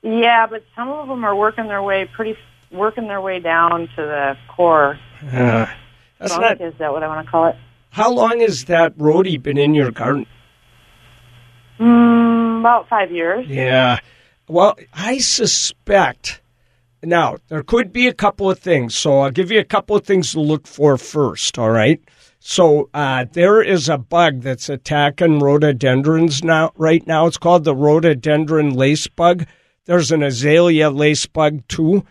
Yeah, 0.02 0.48
but 0.48 0.64
some 0.74 0.88
of 0.88 1.06
them 1.06 1.24
are 1.24 1.36
working 1.36 1.68
their 1.68 1.82
way 1.82 2.06
pretty, 2.12 2.36
working 2.72 3.06
their 3.06 3.20
way 3.20 3.38
down 3.38 3.88
to 3.94 4.02
the 4.02 4.36
core. 4.48 4.98
Uh, 5.22 5.66
that's 6.18 6.36
not. 6.36 6.60
Is 6.60 6.74
that 6.78 6.92
what 6.92 7.04
I 7.04 7.06
want 7.06 7.24
to 7.24 7.30
call 7.30 7.46
it? 7.46 7.56
How 7.90 8.10
long 8.10 8.40
has 8.40 8.64
that 8.64 8.98
rhodie 8.98 9.40
been 9.40 9.58
in 9.58 9.74
your 9.74 9.92
garden? 9.92 10.26
Mm, 11.78 12.60
about 12.60 12.88
five 12.88 13.12
years. 13.12 13.46
Yeah. 13.46 14.00
Well, 14.48 14.76
I 14.92 15.18
suspect. 15.18 16.40
Now, 17.02 17.38
there 17.48 17.62
could 17.62 17.92
be 17.92 18.06
a 18.06 18.14
couple 18.14 18.50
of 18.50 18.58
things. 18.58 18.96
So 18.96 19.20
I'll 19.20 19.30
give 19.30 19.50
you 19.50 19.58
a 19.58 19.64
couple 19.64 19.96
of 19.96 20.04
things 20.04 20.32
to 20.32 20.40
look 20.40 20.66
for 20.66 20.96
first, 20.96 21.58
all 21.58 21.70
right? 21.70 22.00
So 22.44 22.90
uh, 22.92 23.26
there 23.32 23.62
is 23.62 23.88
a 23.88 23.98
bug 23.98 24.40
that's 24.40 24.68
attacking 24.68 25.38
rhododendrons 25.38 26.42
now. 26.42 26.72
Right 26.76 27.06
now, 27.06 27.26
it's 27.26 27.38
called 27.38 27.62
the 27.62 27.74
rhododendron 27.74 28.74
lace 28.74 29.06
bug. 29.06 29.46
There's 29.84 30.10
an 30.10 30.24
azalea 30.24 30.90
lace 30.90 31.24
bug 31.26 31.62
too, 31.68 32.04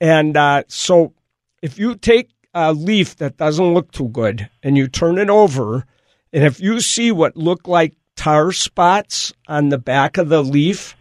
and 0.00 0.36
uh, 0.36 0.64
so 0.66 1.14
if 1.62 1.78
you 1.78 1.94
take 1.94 2.30
a 2.54 2.72
leaf 2.72 3.16
that 3.16 3.36
doesn't 3.36 3.74
look 3.74 3.92
too 3.92 4.08
good 4.08 4.48
and 4.64 4.76
you 4.76 4.88
turn 4.88 5.16
it 5.16 5.30
over, 5.30 5.84
and 6.32 6.42
if 6.42 6.60
you 6.60 6.80
see 6.80 7.12
what 7.12 7.36
look 7.36 7.68
like 7.68 7.94
tar 8.16 8.50
spots 8.50 9.32
on 9.46 9.68
the 9.68 9.78
back 9.78 10.18
of 10.18 10.28
the 10.28 10.42
leaf, 10.42 10.96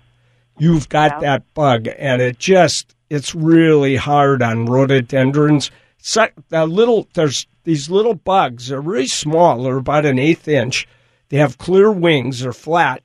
you've 0.59 0.89
got 0.89 1.11
Yeah. 1.13 1.19
that 1.21 1.53
bug, 1.53 1.87
and 1.97 2.21
it 2.21 2.39
just 2.39 2.95
it's 3.09 3.33
really 3.33 3.95
hard 3.95 4.41
on 4.41 4.65
rhododendrons. 4.65 5.71
So, 5.97 6.27
the 6.49 6.65
little 6.65 7.07
there's 7.13 7.47
these 7.63 7.89
little 7.89 8.13
bugs. 8.15 8.67
They're 8.67 8.81
really 8.81 9.07
small. 9.07 9.63
They're 9.63 9.77
about 9.77 10.05
an 10.05 10.19
eighth 10.19 10.47
inch. 10.47 10.87
They 11.29 11.37
have 11.37 11.57
clear 11.57 11.91
wings. 11.91 12.41
They're 12.41 12.53
flat, 12.53 13.03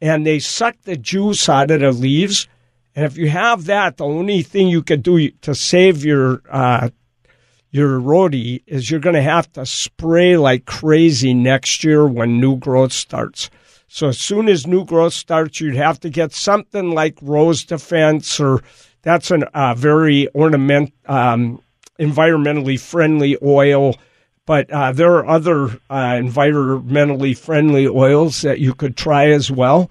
and 0.00 0.26
they 0.26 0.38
suck 0.38 0.76
the 0.82 0.96
juice 0.96 1.48
out 1.48 1.70
of 1.70 1.80
the 1.80 1.92
leaves. 1.92 2.48
And 2.94 3.04
if 3.04 3.16
you 3.18 3.28
have 3.28 3.66
that, 3.66 3.96
the 3.98 4.04
only 4.06 4.42
thing 4.42 4.68
you 4.68 4.82
can 4.82 5.00
do 5.00 5.30
to 5.30 5.54
save 5.54 6.04
your 6.04 6.42
uh, 6.50 6.90
your 7.70 8.00
rhodie 8.00 8.62
is 8.66 8.90
you're 8.90 9.00
going 9.00 9.16
to 9.16 9.22
have 9.22 9.52
to 9.52 9.66
spray 9.66 10.36
like 10.36 10.64
crazy 10.64 11.34
next 11.34 11.84
year 11.84 12.06
when 12.06 12.40
new 12.40 12.56
growth 12.56 12.92
starts. 12.92 13.50
So 13.96 14.08
as 14.08 14.18
soon 14.18 14.46
as 14.50 14.66
new 14.66 14.84
growth 14.84 15.14
starts, 15.14 15.58
you'd 15.58 15.74
have 15.74 15.98
to 16.00 16.10
get 16.10 16.34
something 16.34 16.90
like 16.90 17.16
Rose 17.22 17.64
Defense, 17.64 18.38
or 18.38 18.62
that's 19.00 19.30
a 19.30 19.48
uh, 19.58 19.72
very 19.74 20.26
ornament, 20.34 20.92
um, 21.06 21.62
environmentally 21.98 22.78
friendly 22.78 23.38
oil. 23.42 23.96
But 24.44 24.70
uh, 24.70 24.92
there 24.92 25.14
are 25.14 25.26
other 25.26 25.68
uh, 25.88 26.12
environmentally 26.12 27.34
friendly 27.38 27.88
oils 27.88 28.42
that 28.42 28.58
you 28.58 28.74
could 28.74 28.98
try 28.98 29.30
as 29.30 29.50
well. 29.50 29.90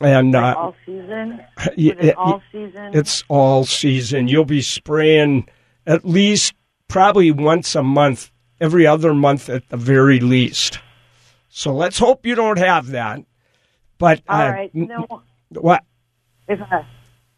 And 0.00 0.36
uh, 0.36 0.54
all 0.56 0.76
season. 0.86 1.44
it 1.76 2.16
all 2.16 2.40
season? 2.52 2.94
it's 2.94 3.24
all 3.26 3.64
season. 3.64 4.28
You'll 4.28 4.44
be 4.44 4.62
spraying 4.62 5.48
at 5.88 6.04
least 6.04 6.54
probably 6.86 7.32
once 7.32 7.74
a 7.74 7.82
month, 7.82 8.30
every 8.60 8.86
other 8.86 9.12
month 9.12 9.50
at 9.50 9.70
the 9.70 9.76
very 9.76 10.20
least. 10.20 10.78
So 11.56 11.72
let's 11.72 12.00
hope 12.00 12.26
you 12.26 12.34
don't 12.34 12.58
have 12.58 12.88
that. 12.88 13.20
But 13.96 14.18
uh, 14.28 14.32
all 14.32 14.40
uh, 14.40 14.50
right. 14.50 14.74
No, 14.74 15.22
what 15.50 15.84
if 16.48 16.60
I, 16.60 16.84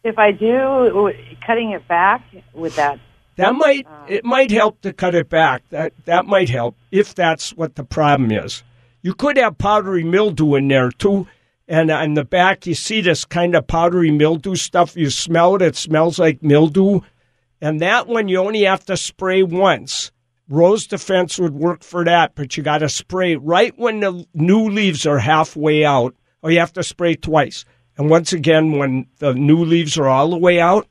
if 0.03 0.17
I 0.17 0.31
do 0.31 1.07
uh, 1.07 1.11
cutting 1.45 1.71
it 1.71 1.87
back 1.87 2.25
with 2.51 2.75
that, 2.77 2.99
that 3.35 3.53
might 3.53 3.85
it 4.07 4.25
might 4.25 4.49
help 4.49 4.81
to 4.81 4.91
cut 4.91 5.13
it 5.13 5.29
back. 5.29 5.69
That 5.69 5.93
that 6.05 6.25
might 6.25 6.49
help 6.49 6.75
if 6.91 7.13
that's 7.13 7.51
what 7.51 7.75
the 7.75 7.83
problem 7.83 8.31
is. 8.31 8.63
You 9.03 9.13
could 9.13 9.37
have 9.37 9.59
powdery 9.59 10.03
mildew 10.03 10.55
in 10.55 10.67
there 10.67 10.89
too. 10.89 11.27
And 11.67 11.91
on 11.91 12.15
the 12.15 12.25
back, 12.25 12.65
you 12.65 12.73
see 12.73 13.01
this 13.01 13.23
kind 13.23 13.53
of 13.53 13.67
powdery 13.67 14.09
mildew 14.09 14.55
stuff. 14.55 14.97
You 14.97 15.11
smell 15.11 15.57
it; 15.57 15.61
it 15.61 15.75
smells 15.75 16.17
like 16.17 16.41
mildew. 16.41 17.01
And 17.61 17.79
that 17.81 18.07
one, 18.07 18.29
you 18.29 18.39
only 18.39 18.63
have 18.63 18.83
to 18.85 18.97
spray 18.97 19.43
once. 19.43 20.11
Rose 20.49 20.87
Defense 20.87 21.37
would 21.39 21.53
work 21.53 21.83
for 21.83 22.05
that, 22.05 22.33
but 22.35 22.55
you 22.55 22.63
got 22.63 22.77
to 22.79 22.89
spray 22.89 23.35
right 23.35 23.77
when 23.77 23.99
the 23.99 24.25
new 24.33 24.69
leaves 24.69 25.05
are 25.05 25.19
halfway 25.19 25.83
out, 25.83 26.15
or 26.41 26.51
you 26.51 26.59
have 26.59 26.73
to 26.73 26.83
spray 26.83 27.15
twice. 27.15 27.65
And 27.97 28.09
once 28.09 28.31
again, 28.31 28.77
when 28.77 29.07
the 29.19 29.33
new 29.33 29.63
leaves 29.65 29.97
are 29.97 30.07
all 30.07 30.29
the 30.29 30.37
way 30.37 30.59
out, 30.59 30.87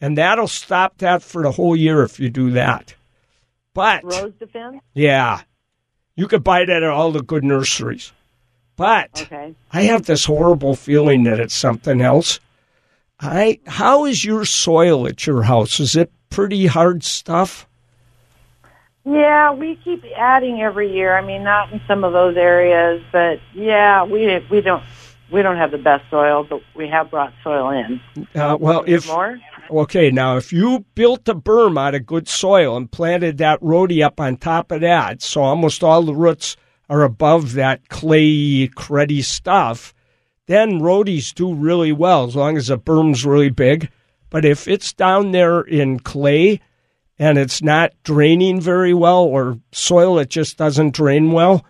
and 0.00 0.18
that'll 0.18 0.48
stop 0.48 0.98
that 0.98 1.22
for 1.22 1.42
the 1.42 1.52
whole 1.52 1.74
year 1.76 2.02
if 2.02 2.20
you 2.20 2.28
do 2.28 2.50
that. 2.50 2.94
But 3.72 4.04
rose 4.04 4.34
defense. 4.38 4.80
yeah, 4.92 5.42
you 6.14 6.28
could 6.28 6.44
buy 6.44 6.64
that 6.64 6.82
at 6.82 6.90
all 6.90 7.10
the 7.12 7.22
good 7.22 7.44
nurseries. 7.44 8.12
But 8.76 9.22
Okay. 9.22 9.54
I 9.72 9.82
have 9.82 10.06
this 10.06 10.24
horrible 10.24 10.74
feeling 10.74 11.22
that 11.24 11.40
it's 11.40 11.54
something 11.54 12.00
else. 12.00 12.40
I 13.20 13.60
how 13.66 14.04
is 14.04 14.24
your 14.24 14.44
soil 14.44 15.06
at 15.06 15.26
your 15.26 15.42
house? 15.44 15.78
Is 15.80 15.96
it 15.96 16.12
pretty 16.28 16.66
hard 16.66 17.04
stuff? 17.04 17.66
Yeah, 19.04 19.52
we 19.52 19.76
keep 19.76 20.02
adding 20.16 20.62
every 20.62 20.92
year. 20.92 21.16
I 21.16 21.20
mean, 21.20 21.42
not 21.42 21.72
in 21.72 21.80
some 21.86 22.04
of 22.04 22.12
those 22.12 22.36
areas, 22.36 23.02
but 23.12 23.38
yeah, 23.52 24.02
we 24.02 24.38
we 24.50 24.62
don't 24.62 24.82
we 25.30 25.42
don't 25.42 25.56
have 25.56 25.72
the 25.72 25.78
best 25.78 26.08
soil, 26.10 26.44
but 26.48 26.62
we 26.74 26.88
have 26.88 27.10
brought 27.10 27.34
soil 27.42 27.70
in. 27.70 28.00
Uh, 28.34 28.56
well, 28.58 28.82
if 28.86 29.06
More? 29.06 29.38
okay, 29.70 30.10
now 30.10 30.38
if 30.38 30.52
you 30.52 30.86
built 30.94 31.28
a 31.28 31.34
berm 31.34 31.78
out 31.78 31.94
of 31.94 32.06
good 32.06 32.28
soil 32.28 32.76
and 32.76 32.90
planted 32.90 33.38
that 33.38 33.60
rhodie 33.60 34.02
up 34.02 34.20
on 34.20 34.36
top 34.36 34.72
of 34.72 34.80
that, 34.80 35.20
so 35.20 35.42
almost 35.42 35.84
all 35.84 36.02
the 36.02 36.14
roots 36.14 36.56
are 36.88 37.02
above 37.02 37.52
that 37.54 37.88
clayy, 37.88 38.70
cruddy 38.70 39.22
stuff, 39.22 39.92
then 40.46 40.80
rhodies 40.80 41.32
do 41.32 41.54
really 41.54 41.92
well 41.92 42.24
as 42.24 42.36
long 42.36 42.56
as 42.56 42.68
the 42.68 42.78
berm's 42.78 43.26
really 43.26 43.50
big. 43.50 43.90
But 44.30 44.44
if 44.44 44.66
it's 44.66 44.92
down 44.92 45.32
there 45.32 45.60
in 45.60 46.00
clay 46.00 46.60
and 47.18 47.38
it's 47.38 47.62
not 47.62 47.92
draining 48.02 48.60
very 48.60 48.94
well 48.94 49.22
or 49.22 49.58
soil 49.72 50.16
that 50.16 50.30
just 50.30 50.56
doesn't 50.56 50.94
drain 50.94 51.32
well, 51.32 51.64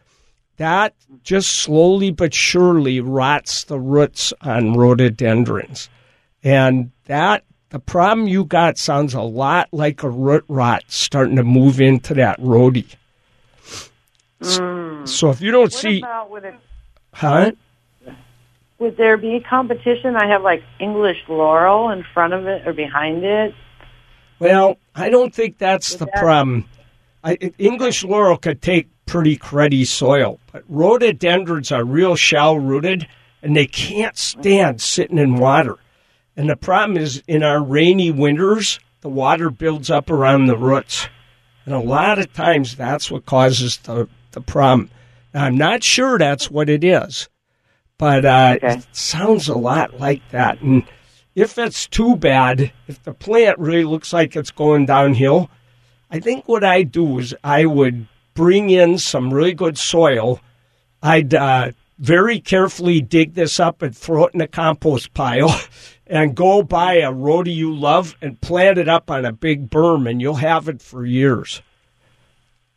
that 0.57 0.95
just 1.23 1.53
slowly 1.53 2.11
but 2.11 2.33
surely 2.33 3.01
rots 3.01 3.65
the 3.65 3.79
roots 3.79 4.33
on 4.41 4.75
rhododendrons. 4.75 5.89
And 6.43 6.91
that 7.07 7.45
the 7.71 7.79
problem 7.79 8.29
you 8.29 8.45
got 8.45 8.79
sounds 8.79 9.15
a 9.15 9.23
lot 9.23 9.69
like 9.73 10.03
a 10.03 10.11
root 10.11 10.45
rot 10.49 10.85
starting 10.89 11.37
to 11.37 11.43
move 11.43 11.81
into 11.81 12.15
that 12.15 12.39
rhodie. 12.41 12.95
Hmm. 14.43 15.05
So 15.07 15.31
if 15.31 15.41
you 15.41 15.51
don't 15.51 15.65
What 15.65 15.73
see, 15.73 15.99
it 15.99 16.55
huh? 17.13 17.53
would 18.79 18.97
there 18.97 19.17
be 19.17 19.41
competition? 19.41 20.17
I 20.17 20.27
have 20.27 20.43
like 20.43 20.63
English 20.79 21.19
laurel 21.29 21.91
in 21.91 22.05
front 22.15 22.35
of 22.35 22.47
it 22.47 22.67
or 22.67 22.73
behind 22.73 23.25
it. 23.25 23.55
Well, 24.39 24.79
I 24.95 25.11
don't 25.11 25.35
think 25.35 25.59
that's 25.59 25.97
the 25.97 26.07
problem. 26.07 26.69
I, 27.23 27.35
English 27.59 28.05
laurel 28.05 28.37
could 28.37 28.61
take 28.61 28.89
pretty 29.07 29.37
cruddy 29.37 29.87
soil, 29.87 30.41
but 30.53 30.63
rhododendrons 30.69 31.73
are 31.73 31.85
real 31.85 32.17
shallow 32.17 32.57
rooted 32.57 33.07
and 33.43 33.57
they 33.57 33.67
can't 33.67 34.17
stand 34.17 34.81
sitting 34.81 35.19
in 35.19 35.37
water. 35.37 35.77
And 36.37 36.49
the 36.49 36.57
problem 36.57 36.97
is 36.97 37.23
in 37.29 37.43
our 37.43 37.63
rainy 37.63 38.11
winters, 38.11 38.81
the 39.03 39.09
water 39.09 39.51
builds 39.51 39.91
up 39.91 40.11
around 40.11 40.47
the 40.47 40.57
roots. 40.57 41.09
And 41.65 41.75
a 41.75 41.79
lot 41.79 42.19
of 42.19 42.33
times 42.33 42.77
that's 42.77 43.11
what 43.11 43.27
causes 43.27 43.79
the, 43.79 44.09
the 44.33 44.41
problem. 44.41 44.91
Now, 45.33 45.45
I'm 45.45 45.57
not 45.57 45.83
sure 45.83 46.19
that's 46.19 46.51
what 46.51 46.69
it 46.69 46.85
is, 46.85 47.29
but 47.99 48.25
uh, 48.25 48.55
Okay. 48.57 48.75
it 48.75 48.87
sounds 48.93 49.49
a 49.49 49.57
lot 49.57 49.99
like 50.01 50.23
that. 50.31 50.61
And 50.61 50.85
if 51.35 51.59
it's 51.59 51.87
too 51.87 52.17
bad, 52.17 52.73
if 52.87 53.03
the 53.03 53.15
plant 53.15 53.59
really 53.59 53.85
looks 53.85 54.13
like 54.13 54.37
it's 54.37 54.51
going 54.51 54.87
downhill, 54.87 55.51
I 56.11 56.21
think 56.21 56.47
what 56.49 56.63
I 56.63 56.83
do 56.83 57.19
is 57.19 57.35
I 57.43 57.67
would 57.67 58.07
bring 58.35 58.71
in 58.71 58.99
some 58.99 59.33
really 59.33 59.55
good 59.55 59.77
soil. 59.77 60.41
I'd 61.03 61.35
uh, 61.35 61.73
very 61.99 62.41
carefully 62.41 63.01
dig 63.01 63.35
this 63.35 63.59
up 63.59 63.83
and 63.83 63.97
throw 63.97 64.27
it 64.27 64.35
in 64.35 64.41
a 64.41 64.49
compost 64.49 65.15
pile 65.15 65.61
and 66.07 66.35
go 66.35 66.63
buy 66.63 66.95
a 66.95 67.13
rhodie 67.13 67.55
you 67.55 67.75
love 67.75 68.17
and 68.21 68.41
plant 68.41 68.79
it 68.79 68.89
up 68.89 69.11
on 69.11 69.25
a 69.25 69.33
big 69.33 69.71
berm, 69.71 70.09
and 70.09 70.21
you'll 70.21 70.35
have 70.35 70.69
it 70.69 70.83
for 70.83 71.05
years. 71.05 71.63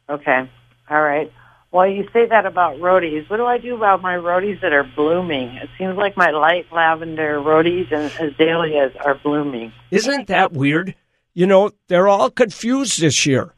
Okay. 0.10 0.50
All 0.90 1.02
right. 1.02 1.32
Well, 1.78 1.88
you 1.88 2.10
say 2.12 2.26
that 2.26 2.48
about 2.48 2.82
rhodies. 2.82 3.30
What 3.30 3.38
do 3.38 3.46
I 3.46 3.60
do 3.60 3.76
about 3.76 4.02
my 4.02 4.16
rhodies 4.16 4.58
that 4.64 4.74
are 4.74 4.84
blooming? 4.96 5.50
It 5.50 5.70
seems 5.78 5.96
like 5.96 6.18
my 6.18 6.32
light 6.32 6.66
lavender 6.72 7.40
rhodies 7.40 7.86
and 7.92 8.12
azaleas 8.20 8.94
are 9.06 9.14
blooming. 9.14 9.72
Isn't 9.92 10.26
that 10.26 10.54
weird? 10.54 10.96
You 11.36 11.46
know, 11.46 11.70
they're 11.88 12.08
all 12.08 12.32
confused 12.32 13.00
this 13.00 13.28
year. 13.28 13.54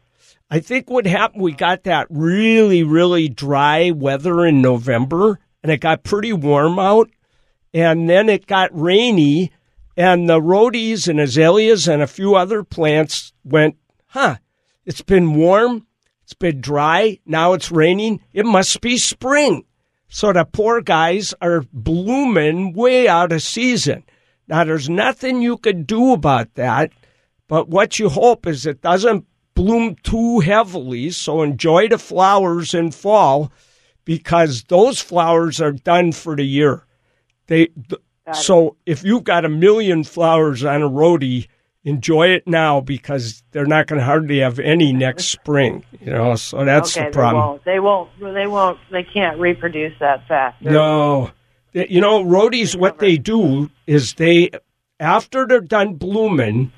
I 0.52 0.60
think 0.60 0.90
what 0.90 1.06
happened, 1.06 1.44
we 1.44 1.54
got 1.54 1.84
that 1.84 2.08
really, 2.10 2.84
really 2.84 3.30
dry 3.30 3.92
weather 3.92 4.46
in 4.46 4.62
November, 4.62 5.40
and 5.64 5.72
it 5.72 5.80
got 5.80 6.04
pretty 6.04 6.34
warm 6.34 6.78
out, 6.78 7.10
and 7.74 8.10
then 8.10 8.28
it 8.28 8.48
got 8.48 8.70
rainy, 8.78 9.54
and 9.96 10.28
the 10.28 10.42
rhodies 10.42 11.08
and 11.08 11.22
azaleas 11.22 11.88
and 11.88 12.02
a 12.02 12.06
few 12.06 12.36
other 12.36 12.66
plants 12.66 13.32
went, 13.46 13.78
huh, 14.08 14.36
it's 14.86 15.02
been 15.02 15.36
warm, 15.36 15.88
it's 16.30 16.36
been 16.36 16.62
dry, 16.62 17.18
now 17.26 17.54
it's 17.54 17.72
raining, 17.72 18.22
it 18.34 18.46
must 18.46 18.82
be 18.82 19.00
spring. 19.00 19.66
So 20.10 20.32
the 20.32 20.46
poor 20.46 20.80
guys 20.80 21.34
are 21.42 21.66
blooming 21.74 22.74
way 22.74 23.08
out 23.08 23.32
of 23.32 23.42
season. 23.42 24.04
Now, 24.48 24.64
there's 24.64 24.88
nothing 24.88 25.42
you 25.42 25.58
could 25.58 25.88
do 25.88 26.14
about 26.14 26.54
that, 26.54 26.92
but 27.48 27.68
what 27.68 27.98
you 27.98 28.10
hope 28.10 28.46
is 28.46 28.68
it 28.68 28.84
doesn't 28.84 29.26
bloom 29.56 29.96
too 30.04 30.42
heavily. 30.42 31.10
So 31.10 31.42
enjoy 31.42 31.88
the 31.88 31.98
flowers 31.98 32.76
in 32.76 32.92
fall 32.92 33.52
because 34.06 34.66
those 34.66 35.02
flowers 35.02 35.60
are 35.60 35.72
done 35.72 36.12
for 36.12 36.36
the 36.36 36.46
year. 36.46 36.86
They 37.48 37.70
th- 37.90 38.04
so 38.34 38.78
if 38.86 39.04
you've 39.04 39.24
got 39.24 39.46
a 39.46 39.50
million 39.50 40.04
flowers 40.04 40.64
on 40.64 40.84
a 40.84 40.88
rhodie, 40.88 41.48
enjoy 41.84 42.28
it 42.28 42.48
now 42.48 42.82
because 42.82 43.44
they're 43.52 43.66
not 43.66 43.88
going 43.88 44.00
to 44.00 44.06
hardly 44.06 44.40
have 44.40 44.60
any 44.60 44.94
next 44.94 45.26
spring. 45.26 45.84
You 46.02 46.12
know, 46.12 46.36
so 46.36 46.66
that's 46.66 46.98
okay, 46.98 47.08
the 47.08 47.12
problem. 47.12 47.60
They 47.66 47.80
won't. 47.80 48.10
They 48.20 48.26
won't. 48.26 48.36
They 48.36 48.48
won't. 48.48 48.80
They 48.92 49.04
can't 49.04 49.40
reproduce 49.40 49.98
that 50.00 50.28
fast. 50.28 50.62
No. 50.62 51.32
You 51.74 52.02
know, 52.02 52.24
rhodies, 52.24 52.76
what 52.76 52.98
they 53.00 53.18
do 53.18 53.70
is 53.86 54.16
they, 54.16 54.50
after 55.00 55.46
they're 55.46 55.62
done 55.62 55.94
blooming, 55.96 56.72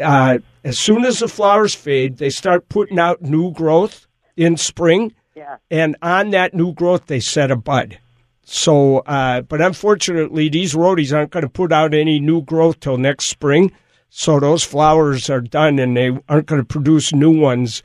uh, 0.00 0.38
as 0.64 0.78
soon 0.78 1.04
as 1.04 1.20
the 1.20 1.28
flowers 1.28 1.74
fade, 1.74 2.16
they 2.16 2.30
start 2.30 2.68
putting 2.68 2.98
out 2.98 3.22
new 3.22 3.52
growth 3.52 4.06
in 4.36 4.56
spring. 4.56 5.14
Yeah. 5.36 5.56
And 5.70 5.96
on 6.02 6.30
that 6.30 6.54
new 6.54 6.72
growth, 6.72 7.06
they 7.06 7.20
set 7.20 7.50
a 7.50 7.56
bud. 7.56 7.98
So, 8.42 8.98
uh, 8.98 9.42
but 9.42 9.60
unfortunately, 9.60 10.48
these 10.48 10.74
rhodies 10.74 11.12
aren't 11.12 11.30
going 11.30 11.44
to 11.44 11.48
put 11.48 11.72
out 11.72 11.94
any 11.94 12.18
new 12.18 12.42
growth 12.42 12.80
till 12.80 12.98
next 12.98 13.26
spring. 13.26 13.72
So 14.16 14.38
those 14.38 14.62
flowers 14.62 15.28
are 15.28 15.40
done 15.40 15.80
and 15.80 15.96
they 15.96 16.16
aren't 16.28 16.46
going 16.46 16.60
to 16.60 16.64
produce 16.64 17.12
new 17.12 17.36
ones. 17.36 17.82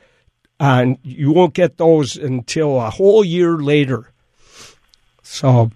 And 0.60 0.96
you 1.02 1.32
won't 1.32 1.54
get 1.54 1.76
those 1.76 2.16
until 2.16 2.80
a 2.80 2.88
whole 2.88 3.24
year 3.24 3.56
later. 3.56 4.12
So, 5.22 5.72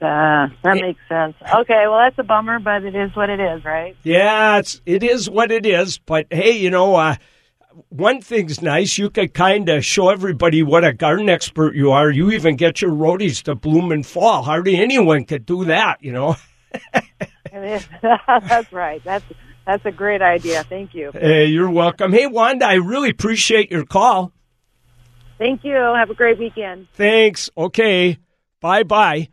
Uh, 0.00 0.46
that 0.62 0.74
makes 0.74 1.00
sense. 1.08 1.34
Okay, 1.52 1.88
well, 1.88 1.98
that's 1.98 2.16
a 2.20 2.22
bummer, 2.22 2.60
but 2.60 2.84
it 2.84 2.94
is 2.94 3.16
what 3.16 3.30
it 3.30 3.40
is, 3.40 3.64
right? 3.64 3.96
yeah, 4.04 4.58
it's, 4.58 4.80
it 4.86 5.02
is 5.02 5.28
what 5.28 5.50
it 5.50 5.66
is. 5.66 5.98
But 5.98 6.28
hey, 6.30 6.52
you 6.52 6.70
know, 6.70 6.94
uh, 6.94 7.16
one 7.88 8.20
thing's 8.20 8.62
nice. 8.62 8.98
You 8.98 9.10
could 9.10 9.34
kind 9.34 9.68
of 9.68 9.84
show 9.84 10.10
everybody 10.10 10.62
what 10.62 10.84
a 10.84 10.92
garden 10.92 11.28
expert 11.28 11.74
you 11.74 11.90
are. 11.90 12.10
You 12.12 12.30
even 12.30 12.54
get 12.54 12.80
your 12.80 12.92
rhodies 12.92 13.42
to 13.42 13.56
bloom 13.56 13.90
in 13.90 14.04
fall. 14.04 14.44
Hardly 14.44 14.76
anyone 14.76 15.24
could 15.24 15.44
do 15.46 15.64
that, 15.64 16.00
you 16.00 16.12
know. 16.12 16.36
That's 17.52 18.72
right. 18.72 19.02
That's 19.02 19.24
that's 19.66 19.84
a 19.84 19.90
great 19.90 20.22
idea. 20.22 20.62
Thank 20.64 20.94
you. 20.94 21.10
Hey, 21.12 21.46
you're 21.46 21.70
welcome. 21.70 22.12
Hey, 22.12 22.26
Wanda, 22.26 22.66
I 22.66 22.74
really 22.74 23.10
appreciate 23.10 23.70
your 23.70 23.84
call. 23.84 24.32
Thank 25.38 25.64
you. 25.64 25.74
Have 25.74 26.10
a 26.10 26.14
great 26.14 26.38
weekend. 26.38 26.88
Thanks. 26.94 27.50
Okay. 27.56 28.18
Bye 28.60 28.84
bye. 28.84 29.28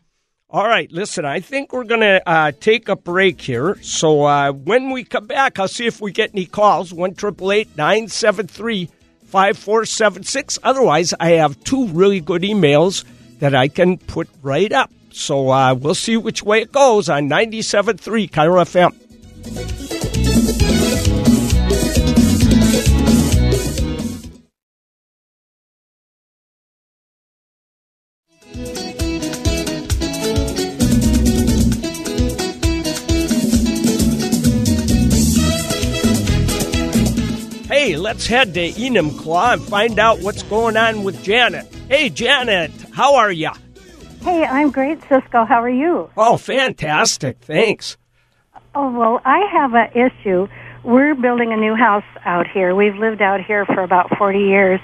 All 0.50 0.68
right. 0.68 0.92
Listen, 0.92 1.26
I 1.26 1.40
think 1.40 1.72
we're 1.72 1.86
going 1.86 2.02
to 2.02 2.22
uh, 2.30 2.52
take 2.60 2.90
a 2.90 2.96
break 2.96 3.42
here. 3.42 3.78
So 3.82 4.24
uh, 4.24 4.52
when 4.52 4.92
we 4.92 5.04
come 5.04 5.28
back, 5.28 5.58
I'll 5.60 5.68
see 5.68 5.88
if 5.88 6.02
we 6.02 6.12
get 6.12 6.32
any 6.34 6.46
calls. 6.46 6.94
1 6.94 7.16
973 7.18 8.90
5476. 9.26 10.60
Otherwise, 10.62 11.14
I 11.20 11.30
have 11.32 11.64
two 11.64 11.88
really 11.88 12.20
good 12.20 12.44
emails 12.44 13.04
that 13.40 13.56
I 13.56 13.68
can 13.68 13.98
put 13.98 14.30
right 14.44 14.72
up. 14.72 14.92
So 15.12 15.50
uh, 15.50 15.74
we'll 15.74 15.96
see 15.96 16.18
which 16.18 16.44
way 16.44 16.62
it 16.62 16.72
goes 16.72 17.10
on 17.10 17.30
97.3 17.30 18.30
KIRO 18.30 18.64
FM. 18.64 19.83
Let's 38.14 38.28
head 38.28 38.54
to 38.54 38.70
Enumclaw 38.70 39.54
and 39.54 39.64
find 39.64 39.98
out 39.98 40.20
what's 40.20 40.44
going 40.44 40.78
on 40.78 41.04
with 41.04 41.24
Janet. 41.24 41.66
Hey, 41.90 42.10
Janet, 42.12 42.70
how 42.94 43.16
are 43.16 43.32
you? 43.32 43.50
Hey, 44.22 44.46
I'm 44.46 44.70
great, 44.70 45.02
Ciscoe. 45.10 45.46
How 45.46 45.64
are 45.64 45.68
you? 45.68 46.12
Oh, 46.16 46.38
fantastic. 46.38 47.40
Thanks. 47.40 47.98
Oh, 48.76 48.92
well, 48.92 49.20
I 49.26 49.40
have 49.52 49.74
an 49.74 49.90
issue. 49.94 50.48
We're 50.84 51.16
building 51.16 51.54
a 51.54 51.58
new 51.58 51.74
house 51.74 52.04
out 52.24 52.46
here. 52.48 52.76
We've 52.76 52.94
lived 52.94 53.24
out 53.24 53.44
here 53.44 53.66
for 53.66 53.82
about 53.82 54.16
40 54.16 54.38
years, 54.38 54.80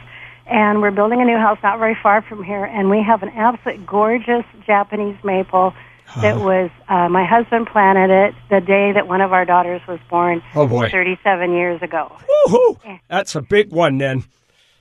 and 0.48 0.82
we're 0.82 0.90
building 0.90 1.22
a 1.22 1.26
new 1.26 1.38
house 1.38 1.60
not 1.62 1.78
very 1.78 1.96
far 2.02 2.24
from 2.24 2.44
here, 2.44 2.66
and 2.66 2.90
we 2.90 3.04
have 3.04 3.22
an 3.22 3.30
absolute 3.30 3.86
gorgeous 3.86 4.44
Japanese 4.66 5.24
maple 5.24 5.76
that 6.22 6.38
was, 6.40 6.70
uh, 6.88 7.08
my 7.10 7.26
husband 7.26 7.68
planted 7.68 8.10
it 8.10 8.36
the 8.50 8.60
day 8.62 8.92
that 8.94 9.08
one 9.08 9.22
of 9.22 9.32
our 9.34 9.46
daughters 9.46 9.82
was 9.88 10.00
born 10.10 10.42
Oh, 10.56 10.68
boy. 10.68 10.90
37 10.90 11.54
years 11.54 11.82
ago. 11.82 12.12
Woohoo! 12.48 13.00
That's 13.08 13.36
a 13.36 13.42
big 13.42 13.72
one 13.72 13.98
then. 13.98 14.24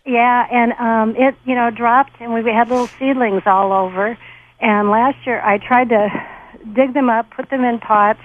Yeah, 0.06 0.46
and 0.50 0.72
um, 0.74 1.22
it 1.22 1.34
you 1.44 1.54
know 1.54 1.70
dropped, 1.70 2.12
and 2.20 2.32
we 2.32 2.42
had 2.50 2.68
little 2.70 2.86
seedlings 2.98 3.42
all 3.44 3.72
over. 3.72 4.16
And 4.60 4.88
last 4.90 5.18
year, 5.26 5.40
I 5.40 5.58
tried 5.58 5.90
to 5.90 6.08
dig 6.72 6.94
them 6.94 7.10
up, 7.10 7.30
put 7.30 7.50
them 7.50 7.62
in 7.62 7.78
pots, 7.78 8.20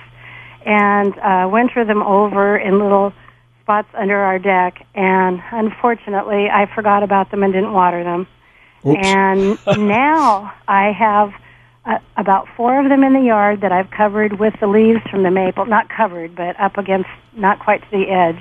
and 0.66 1.14
uh, 1.20 1.50
winter 1.52 1.84
them 1.84 2.02
over 2.02 2.58
in 2.58 2.80
little 2.80 3.12
spots 3.62 3.90
under 3.96 4.18
our 4.18 4.40
deck. 4.40 4.86
And 4.96 5.42
unfortunately, 5.52 6.48
I 6.50 6.74
forgot 6.74 7.04
about 7.04 7.32
them 7.32 7.44
and 7.44 7.52
didn't 7.52 7.74
water 7.74 8.04
them. 8.04 8.28
Oops. 8.86 9.00
And 9.06 9.60
now 9.88 10.54
I 10.68 10.92
have 10.92 11.34
uh, 11.86 12.00
about 12.18 12.48
four 12.56 12.80
of 12.80 12.90
them 12.90 13.04
in 13.04 13.14
the 13.14 13.22
yard 13.22 13.62
that 13.62 13.72
I've 13.72 13.92
covered 13.92 14.40
with 14.40 14.54
the 14.60 14.68
leaves 14.68 15.02
from 15.10 15.24
the 15.24 15.32
maple, 15.32 15.66
not 15.66 15.90
covered, 15.90 16.36
but 16.36 16.60
up 16.60 16.78
against, 16.78 17.10
not 17.34 17.60
quite 17.60 17.82
to 17.82 17.92
the 17.92 18.10
edge, 18.10 18.40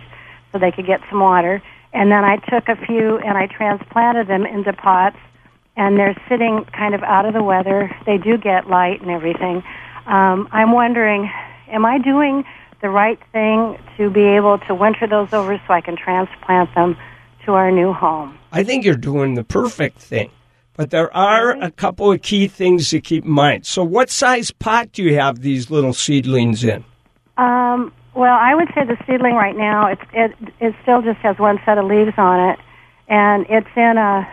so 0.52 0.58
they 0.58 0.70
could 0.70 0.86
get 0.86 1.00
some 1.10 1.20
water. 1.20 1.62
And 1.92 2.10
then 2.10 2.24
I 2.24 2.36
took 2.36 2.68
a 2.68 2.76
few 2.86 3.18
and 3.18 3.36
I 3.36 3.46
transplanted 3.46 4.28
them 4.28 4.46
into 4.46 4.72
pots, 4.72 5.18
and 5.76 5.98
they're 5.98 6.16
sitting 6.28 6.64
kind 6.66 6.94
of 6.94 7.02
out 7.02 7.26
of 7.26 7.34
the 7.34 7.42
weather. 7.42 7.94
They 8.06 8.18
do 8.18 8.36
get 8.36 8.68
light 8.68 9.00
and 9.00 9.10
everything. 9.10 9.62
Um, 10.06 10.48
I'm 10.52 10.72
wondering, 10.72 11.30
am 11.68 11.84
I 11.84 11.98
doing 11.98 12.44
the 12.80 12.90
right 12.90 13.18
thing 13.32 13.78
to 13.96 14.10
be 14.10 14.22
able 14.22 14.58
to 14.58 14.74
winter 14.74 15.06
those 15.06 15.32
over 15.32 15.60
so 15.66 15.72
I 15.72 15.80
can 15.80 15.96
transplant 15.96 16.74
them 16.74 16.96
to 17.44 17.52
our 17.52 17.70
new 17.70 17.92
home? 17.92 18.38
I 18.52 18.64
think 18.64 18.84
you're 18.84 18.96
doing 18.96 19.34
the 19.34 19.44
perfect 19.44 19.98
thing. 19.98 20.30
But 20.82 20.90
there 20.90 21.16
are 21.16 21.52
a 21.62 21.70
couple 21.70 22.10
of 22.10 22.22
key 22.22 22.48
things 22.48 22.90
to 22.90 23.00
keep 23.00 23.24
in 23.24 23.30
mind. 23.30 23.64
So, 23.66 23.84
what 23.84 24.10
size 24.10 24.50
pot 24.50 24.90
do 24.90 25.04
you 25.04 25.14
have 25.14 25.40
these 25.40 25.70
little 25.70 25.92
seedlings 25.92 26.64
in? 26.64 26.84
Um, 27.36 27.92
well, 28.14 28.36
I 28.36 28.56
would 28.56 28.66
say 28.74 28.84
the 28.84 28.96
seedling 29.06 29.36
right 29.36 29.56
now 29.56 29.86
it's 29.86 30.02
it 30.12 30.34
it 30.58 30.74
still 30.82 31.00
just 31.00 31.20
has 31.20 31.38
one 31.38 31.60
set 31.64 31.78
of 31.78 31.84
leaves 31.84 32.14
on 32.18 32.50
it, 32.50 32.58
and 33.06 33.46
it's 33.48 33.68
in 33.76 33.96
a 33.96 34.26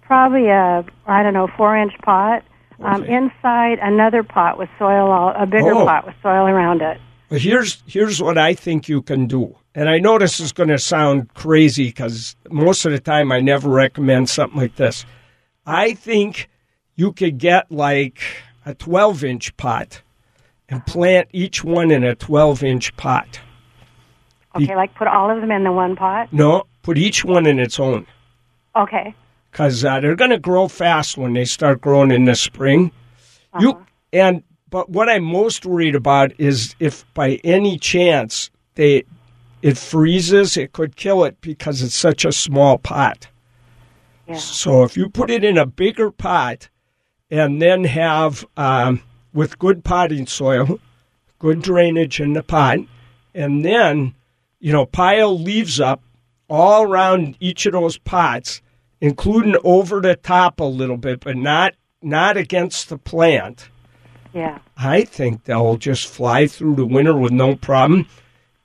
probably 0.00 0.48
a 0.48 0.84
I 1.06 1.22
don't 1.22 1.32
know 1.32 1.46
four 1.56 1.76
inch 1.76 1.92
pot. 2.02 2.42
Um, 2.82 3.02
Okay. 3.04 3.14
inside 3.14 3.78
another 3.80 4.24
pot 4.24 4.58
with 4.58 4.68
soil, 4.80 5.12
all, 5.12 5.32
a 5.36 5.46
bigger 5.46 5.72
Oh. 5.76 5.84
pot 5.86 6.04
with 6.06 6.16
soil 6.24 6.48
around 6.48 6.82
it. 6.82 6.98
But 7.28 7.40
here's 7.40 7.84
here's 7.86 8.20
what 8.20 8.36
I 8.36 8.54
think 8.54 8.88
you 8.88 9.00
can 9.00 9.26
do. 9.28 9.54
And 9.76 9.88
I 9.88 9.98
know 10.00 10.18
this 10.18 10.40
is 10.40 10.50
going 10.52 10.70
to 10.70 10.78
sound 10.78 11.32
crazy 11.34 11.86
because 11.86 12.34
most 12.50 12.84
of 12.84 12.90
the 12.90 12.98
time 12.98 13.30
I 13.30 13.38
never 13.38 13.68
recommend 13.70 14.28
something 14.28 14.58
like 14.60 14.74
this. 14.74 15.06
I 15.66 15.94
think 15.94 16.48
you 16.96 17.12
could 17.12 17.38
get 17.38 17.70
like 17.70 18.20
a 18.66 18.74
12 18.74 19.24
inch 19.24 19.56
pot 19.56 20.02
and 20.68 20.84
plant 20.86 21.28
each 21.32 21.62
one 21.64 21.90
in 21.90 22.04
a 22.04 22.14
12 22.14 22.62
inch 22.62 22.96
pot. 22.96 23.40
Okay, 24.54 24.76
like 24.76 24.94
put 24.94 25.08
all 25.08 25.30
of 25.30 25.40
them 25.40 25.50
in 25.50 25.64
the 25.64 25.72
one 25.72 25.96
pot. 25.96 26.32
No, 26.32 26.64
put 26.82 26.98
each 26.98 27.24
one 27.24 27.46
in 27.46 27.58
its 27.58 27.80
own 27.80 28.06
Okay. 28.76 29.14
because 29.50 29.84
uh, 29.84 29.98
they're 30.00 30.14
going 30.16 30.30
to 30.30 30.38
grow 30.38 30.68
fast 30.68 31.16
when 31.16 31.32
they 31.32 31.44
start 31.46 31.80
growing 31.80 32.10
in 32.10 32.24
the 32.26 32.34
spring. 32.34 32.90
You 33.60 33.84
and 34.12 34.42
but 34.70 34.88
what 34.88 35.08
I'm 35.08 35.24
most 35.24 35.66
worried 35.66 35.94
about 35.94 36.32
is 36.38 36.74
if 36.80 37.04
by 37.14 37.40
any 37.44 37.78
chance 37.78 38.50
they 38.74 39.04
it 39.60 39.78
freezes, 39.78 40.56
it 40.56 40.72
could 40.72 40.96
kill 40.96 41.24
it 41.24 41.40
because 41.40 41.82
it's 41.82 41.94
such 41.94 42.24
a 42.24 42.32
small 42.32 42.78
pot. 42.78 43.28
Yeah. 44.26 44.36
So 44.36 44.84
if 44.84 44.96
you 44.96 45.08
put 45.08 45.30
it 45.30 45.44
in 45.44 45.58
a 45.58 45.66
bigger 45.66 46.10
pot 46.10 46.68
and 47.30 47.60
then 47.60 47.84
have 47.84 48.44
um, 48.56 49.02
with 49.32 49.58
good 49.58 49.84
potting 49.84 50.26
soil, 50.26 50.80
good 51.38 51.62
drainage 51.62 52.20
in 52.20 52.34
the 52.34 52.42
pot, 52.42 52.78
and 53.34 53.64
then 53.64 54.14
you 54.60 54.72
know 54.72 54.86
pile 54.86 55.38
leaves 55.38 55.80
up 55.80 56.02
all 56.48 56.82
around 56.82 57.36
each 57.40 57.66
of 57.66 57.72
those 57.72 57.98
pots, 57.98 58.60
including 59.00 59.56
over 59.64 60.00
the 60.00 60.16
top 60.16 60.60
a 60.60 60.64
little 60.64 60.98
bit, 60.98 61.20
but 61.20 61.36
not 61.36 61.74
not 62.02 62.36
against 62.36 62.88
the 62.88 62.98
plant. 62.98 63.68
Yeah. 64.32 64.58
I 64.76 65.04
think 65.04 65.44
they'll 65.44 65.76
just 65.76 66.06
fly 66.06 66.46
through 66.46 66.76
the 66.76 66.86
winter 66.86 67.16
with 67.16 67.32
no 67.32 67.54
problem. 67.54 68.06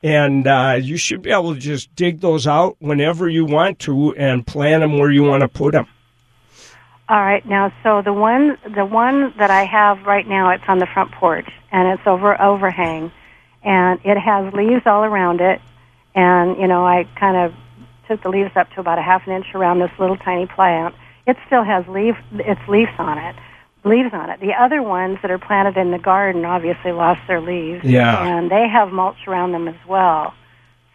And 0.08 0.48
uh, 0.48 0.80
you 0.82 0.96
should 0.96 1.22
be 1.22 1.32
able 1.32 1.54
to 1.54 1.60
just 1.60 1.94
dig 1.94 2.22
those 2.22 2.48
out 2.48 2.78
whenever 2.80 3.28
you 3.28 3.44
want 3.44 3.80
to 3.80 4.16
and 4.16 4.48
plant 4.48 4.80
them 4.80 4.98
where 5.00 5.12
you 5.12 5.24
want 5.24 5.42
to 5.42 5.50
put 5.50 5.74
them. 5.74 5.86
All 7.10 7.20
right. 7.20 7.46
Now, 7.46 7.74
so 7.84 8.02
the 8.02 8.14
one 8.14 8.58
the 8.74 8.86
one 8.86 9.34
that 9.38 9.52
I 9.52 9.66
have 9.66 10.06
right 10.06 10.26
now, 10.26 10.52
it's 10.52 10.64
on 10.70 10.80
the 10.80 10.86
front 10.86 11.12
porch 11.12 11.50
and 11.74 11.90
it's 11.90 12.08
over 12.08 12.42
overhang, 12.42 13.12
and 13.64 14.00
it 14.06 14.18
has 14.18 14.54
leaves 14.54 14.84
all 14.86 15.04
around 15.04 15.42
it. 15.42 15.60
And 16.16 16.58
you 16.58 16.68
know, 16.68 16.88
I 16.88 17.04
kind 17.20 17.36
of 17.36 17.54
took 18.08 18.24
the 18.24 18.30
leaves 18.30 18.56
up 18.56 18.72
to 18.76 18.80
about 18.80 19.00
a 19.00 19.02
half 19.02 19.28
an 19.28 19.34
inch 19.34 19.48
around 19.56 19.80
this 19.80 19.92
little 20.00 20.16
tiny 20.16 20.46
plant. 20.46 20.96
It 21.26 21.36
still 21.48 21.66
has 21.66 21.86
leaf 21.90 22.16
its 22.32 22.62
leaves 22.70 22.92
on 22.98 23.18
it, 23.18 23.36
leaves 23.90 24.14
on 24.14 24.30
it. 24.30 24.40
The 24.40 24.54
other 24.54 24.82
ones 24.82 25.18
that 25.22 25.32
are 25.32 25.38
planted 25.40 25.78
in 25.78 25.92
the 25.92 25.98
garden 26.00 26.46
obviously 26.46 26.92
lost 26.92 27.22
their 27.28 27.42
leaves, 27.42 27.84
Yeah. 27.84 28.24
and 28.26 28.50
they 28.52 28.68
have 28.68 28.92
mulch 28.92 29.28
around 29.28 29.52
them 29.52 29.68
as 29.68 29.76
well. 29.88 30.34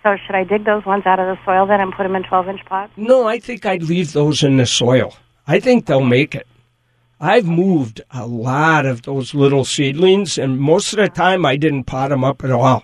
So 0.03 0.17
should 0.27 0.35
I 0.35 0.45
dig 0.45 0.65
those 0.65 0.85
ones 0.85 1.07
out 1.07 1.19
of 1.21 1.27
the 1.27 1.39
soil 1.45 1.67
then 1.67 1.81
and 1.81 1.93
put 1.93 2.03
them 2.03 2.17
in 2.17 2.25
12 2.25 2.49
inch 2.49 2.65
pots? 2.67 2.93
No, 2.97 3.27
I 3.29 3.39
think 3.39 3.65
I'd 3.65 3.85
leave 3.85 4.13
those 4.13 4.43
in 4.43 4.57
the 4.57 4.67
soil. 4.67 5.15
I 5.47 5.61
think 5.61 5.87
they'll 5.87 6.01
make 6.03 6.35
it. 6.35 6.47
I've 7.21 7.47
moved 7.47 8.01
a 8.11 8.27
lot 8.27 8.85
of 8.85 9.03
those 9.03 9.33
little 9.33 9.65
seedlings, 9.65 10.39
and 10.39 10.59
most 10.59 10.93
of 10.93 10.97
the 10.97 11.09
time 11.09 11.47
I 11.47 11.55
didn't 11.57 11.85
pot 11.85 12.09
them 12.11 12.25
up 12.25 12.43
at 12.43 12.51
all. 12.51 12.83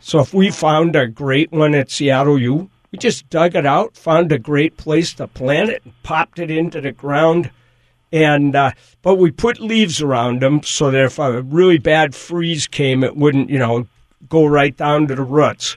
So 0.00 0.20
if 0.20 0.34
we 0.34 0.50
found 0.50 0.94
a 0.96 1.06
great 1.06 1.50
one 1.50 1.74
at 1.74 1.90
Seattle 1.90 2.38
U, 2.38 2.68
we 2.92 2.98
just 2.98 3.30
dug 3.30 3.54
it 3.54 3.64
out, 3.64 3.96
found 3.96 4.32
a 4.32 4.38
great 4.38 4.76
place 4.76 5.14
to 5.14 5.26
plant 5.26 5.70
it, 5.70 5.82
and 5.84 5.94
popped 6.02 6.38
it 6.38 6.50
into 6.50 6.80
the 6.82 6.92
ground. 6.92 7.50
And 8.12 8.56
uh, 8.56 8.72
but 9.02 9.16
we 9.16 9.30
put 9.30 9.60
leaves 9.60 10.02
around 10.02 10.42
them 10.42 10.62
so 10.62 10.90
that 10.90 11.04
if 11.04 11.18
a 11.18 11.42
really 11.42 11.78
bad 11.78 12.14
freeze 12.14 12.66
came, 12.66 13.04
it 13.04 13.16
wouldn't, 13.16 13.50
you 13.50 13.58
know, 13.58 13.86
go 14.28 14.46
right 14.46 14.76
down 14.76 15.06
to 15.08 15.14
the 15.14 15.22
roots. 15.22 15.76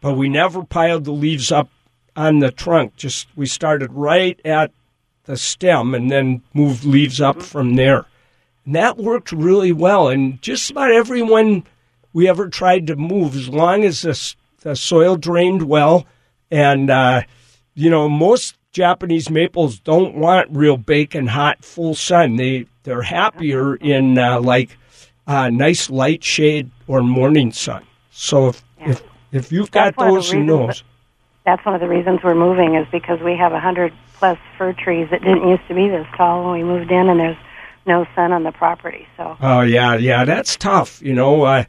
But 0.00 0.14
we 0.14 0.28
never 0.28 0.62
piled 0.64 1.04
the 1.04 1.12
leaves 1.12 1.50
up 1.50 1.68
on 2.14 2.38
the 2.38 2.52
trunk. 2.52 2.96
Just 2.96 3.26
we 3.34 3.46
started 3.46 3.92
right 3.92 4.40
at 4.44 4.70
the 5.24 5.36
stem 5.36 5.94
and 5.94 6.10
then 6.10 6.42
moved 6.52 6.84
leaves 6.84 7.20
up 7.20 7.42
from 7.42 7.76
there. 7.76 8.06
And 8.64 8.74
that 8.74 8.96
worked 8.96 9.32
really 9.32 9.72
well. 9.72 10.08
And 10.08 10.40
just 10.42 10.70
about 10.70 10.92
everyone 10.92 11.64
we 12.12 12.28
ever 12.28 12.48
tried 12.48 12.86
to 12.86 12.96
move, 12.96 13.34
as 13.34 13.48
long 13.48 13.84
as 13.84 14.02
the, 14.02 14.34
the 14.60 14.76
soil 14.76 15.16
drained 15.16 15.62
well, 15.62 16.06
and 16.50 16.88
uh, 16.88 17.22
you 17.74 17.90
know 17.90 18.08
most 18.08 18.56
Japanese 18.74 19.30
maples 19.30 19.78
don't 19.78 20.16
want 20.16 20.48
real 20.50 20.76
baking 20.76 21.28
hot 21.28 21.64
full 21.64 21.94
sun. 21.94 22.36
They 22.36 22.66
they're 22.82 23.02
happier 23.02 23.76
in 23.76 24.18
uh, 24.18 24.40
like 24.40 24.76
uh, 25.26 25.48
nice 25.48 25.88
light 25.88 26.22
shade 26.24 26.70
or 26.86 27.00
morning 27.02 27.52
sun. 27.52 27.86
So 28.10 28.48
if 28.48 28.64
Yeah. 28.78 28.90
if, 28.90 29.02
if 29.32 29.52
you've 29.52 29.70
got 29.70 29.94
That's 29.94 29.96
one 29.96 30.08
of 30.08 30.12
the 30.14 30.18
those 30.18 30.32
reasons 30.34 30.48
those, 30.48 30.84
That's 31.44 31.64
one 31.64 31.74
of 31.76 31.80
the 31.80 31.88
reasons 31.88 32.20
we're 32.24 32.34
moving 32.34 32.74
is 32.74 32.86
because 32.90 33.20
we 33.20 33.36
have 33.36 33.52
a 33.52 33.60
hundred 33.60 33.92
plus 34.14 34.38
fir 34.58 34.72
trees 34.72 35.08
that 35.10 35.22
didn't 35.22 35.48
used 35.48 35.66
to 35.68 35.74
be 35.74 35.88
this 35.88 36.06
tall 36.16 36.44
when 36.44 36.52
we 36.60 36.64
moved 36.64 36.90
in, 36.90 37.08
and 37.08 37.20
there's 37.20 37.36
no 37.86 38.06
sun 38.16 38.32
on 38.32 38.42
the 38.42 38.52
property. 38.52 39.06
So 39.16 39.36
oh 39.40 39.60
yeah, 39.60 39.94
yeah, 39.94 40.24
that's 40.24 40.56
tough. 40.56 41.00
You 41.00 41.14
know, 41.14 41.42
uh, 41.42 41.64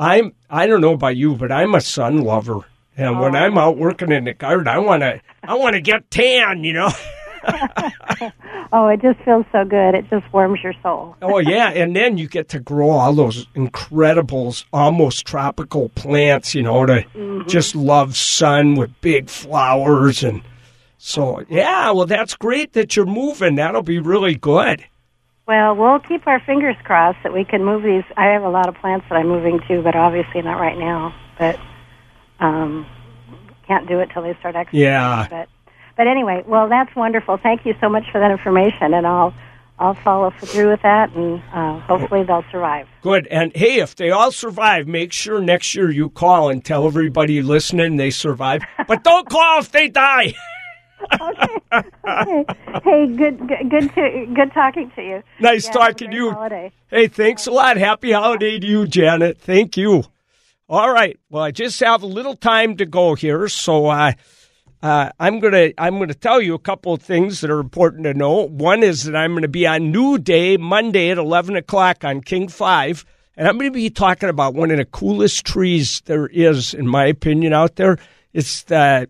I'm 0.00 0.34
I 0.50 0.66
don't 0.66 0.80
know 0.80 0.94
about 0.94 1.16
you, 1.16 1.36
but 1.36 1.52
I'm 1.52 1.76
a 1.76 1.80
sun 1.80 2.22
lover. 2.22 2.64
And 2.96 3.20
when 3.20 3.34
oh. 3.34 3.38
I'm 3.38 3.56
out 3.56 3.78
working 3.78 4.12
in 4.12 4.24
the 4.24 4.34
garden, 4.34 4.68
I 4.68 4.78
want 4.78 5.02
to 5.02 5.20
I 5.42 5.54
want 5.54 5.74
to 5.74 5.80
get 5.80 6.10
tan, 6.10 6.64
you 6.64 6.72
know. 6.72 6.90
oh, 8.72 8.88
it 8.88 9.00
just 9.00 9.18
feels 9.20 9.46
so 9.52 9.64
good. 9.64 9.94
It 9.94 10.08
just 10.10 10.30
warms 10.32 10.60
your 10.62 10.74
soul. 10.82 11.16
Oh 11.22 11.38
yeah, 11.38 11.70
and 11.70 11.96
then 11.96 12.18
you 12.18 12.28
get 12.28 12.48
to 12.50 12.60
grow 12.60 12.90
all 12.90 13.14
those 13.14 13.46
incredible, 13.54 14.54
almost 14.72 15.26
tropical 15.26 15.88
plants. 15.90 16.54
You 16.54 16.62
know, 16.62 16.86
to 16.86 17.02
mm-hmm. 17.14 17.48
just 17.48 17.74
love 17.74 18.16
sun 18.16 18.74
with 18.74 18.90
big 19.00 19.30
flowers, 19.30 20.22
and 20.22 20.42
so 20.98 21.42
yeah. 21.48 21.90
Well, 21.92 22.06
that's 22.06 22.36
great 22.36 22.74
that 22.74 22.96
you're 22.96 23.06
moving. 23.06 23.54
That'll 23.54 23.82
be 23.82 23.98
really 23.98 24.34
good. 24.34 24.84
Well, 25.46 25.74
we'll 25.74 25.98
keep 25.98 26.26
our 26.28 26.40
fingers 26.40 26.76
crossed 26.84 27.18
that 27.24 27.32
we 27.32 27.44
can 27.44 27.64
move 27.64 27.82
these. 27.82 28.04
I 28.16 28.26
have 28.26 28.44
a 28.44 28.48
lot 28.48 28.68
of 28.68 28.76
plants 28.76 29.06
that 29.08 29.16
I'm 29.16 29.26
moving 29.26 29.58
to, 29.66 29.82
but 29.82 29.96
obviously 29.96 30.42
not 30.42 30.60
right 30.60 30.78
now. 30.78 31.12
But 31.38 31.58
um, 32.40 32.86
can't 33.66 33.86
do 33.88 34.00
it 34.00 34.10
till 34.12 34.22
they 34.22 34.34
start 34.40 34.56
exercising. 34.56 34.80
Yeah. 34.80 35.26
But 35.30 35.48
but 35.96 36.06
anyway, 36.06 36.42
well, 36.46 36.68
that's 36.68 36.94
wonderful. 36.96 37.36
Thank 37.36 37.66
you 37.66 37.74
so 37.80 37.88
much 37.88 38.04
for 38.10 38.20
that 38.20 38.30
information, 38.30 38.94
and 38.94 39.06
I'll 39.06 39.34
I'll 39.78 39.94
follow 39.94 40.30
through 40.30 40.70
with 40.70 40.82
that, 40.82 41.10
and 41.14 41.42
uh, 41.52 41.80
hopefully 41.80 42.22
they'll 42.22 42.44
survive. 42.50 42.86
Good. 43.02 43.26
And 43.28 43.50
hey, 43.54 43.80
if 43.80 43.96
they 43.96 44.10
all 44.10 44.30
survive, 44.30 44.86
make 44.86 45.12
sure 45.12 45.40
next 45.40 45.74
year 45.74 45.90
you 45.90 46.10
call 46.10 46.50
and 46.50 46.64
tell 46.64 46.86
everybody 46.86 47.42
listening 47.42 47.96
they 47.96 48.10
survive. 48.10 48.62
But 48.88 49.04
don't 49.04 49.28
call 49.28 49.60
if 49.60 49.70
they 49.70 49.88
die. 49.88 50.34
okay. 51.20 51.56
okay. 51.72 52.44
Hey, 52.82 53.06
good, 53.06 53.38
good, 53.46 53.70
good 53.70 53.94
to 53.94 54.26
good 54.34 54.52
talking 54.52 54.90
to 54.96 55.02
you. 55.02 55.22
Nice 55.38 55.66
Yeah, 55.66 55.72
talking 55.72 56.10
to 56.10 56.16
you. 56.16 56.30
Holiday. 56.32 56.72
Hey, 56.88 57.08
thanks 57.08 57.46
a 57.46 57.50
lot. 57.50 57.76
Happy 57.76 58.12
holiday 58.12 58.58
to 58.58 58.66
you, 58.66 58.86
Janet. 58.86 59.38
Thank 59.38 59.76
you. 59.76 60.04
All 60.70 60.92
right. 60.92 61.18
Well, 61.30 61.42
I 61.42 61.50
just 61.50 61.80
have 61.80 62.04
a 62.04 62.06
little 62.06 62.36
time 62.36 62.76
to 62.76 62.86
go 62.86 63.16
here, 63.16 63.48
so 63.48 63.86
uh, 63.86 64.12
uh, 64.80 65.10
I'm 65.18 65.40
gonna 65.40 65.72
I'm 65.76 65.98
gonna 65.98 66.14
tell 66.14 66.40
you 66.40 66.54
a 66.54 66.60
couple 66.60 66.92
of 66.92 67.02
things 67.02 67.40
that 67.40 67.50
are 67.50 67.58
important 67.58 68.04
to 68.04 68.14
know. 68.14 68.46
One 68.46 68.84
is 68.84 69.02
that 69.02 69.16
I'm 69.16 69.36
to 69.42 69.48
be 69.48 69.66
on 69.66 69.90
New 69.90 70.16
Day 70.16 70.56
Monday 70.56 71.10
at 71.10 71.18
11 71.18 71.56
o'clock 71.56 72.04
on 72.04 72.20
King 72.20 72.46
Five, 72.46 73.04
and 73.36 73.48
I'm 73.48 73.58
to 73.58 73.72
be 73.72 73.90
talking 73.90 74.28
about 74.28 74.54
one 74.54 74.70
of 74.70 74.76
the 74.76 74.84
coolest 74.84 75.44
trees 75.44 76.02
there 76.04 76.28
is, 76.28 76.72
in 76.72 76.86
my 76.86 77.06
opinion, 77.06 77.52
out 77.52 77.74
there. 77.74 77.98
It's 78.32 78.62
the 78.62 79.08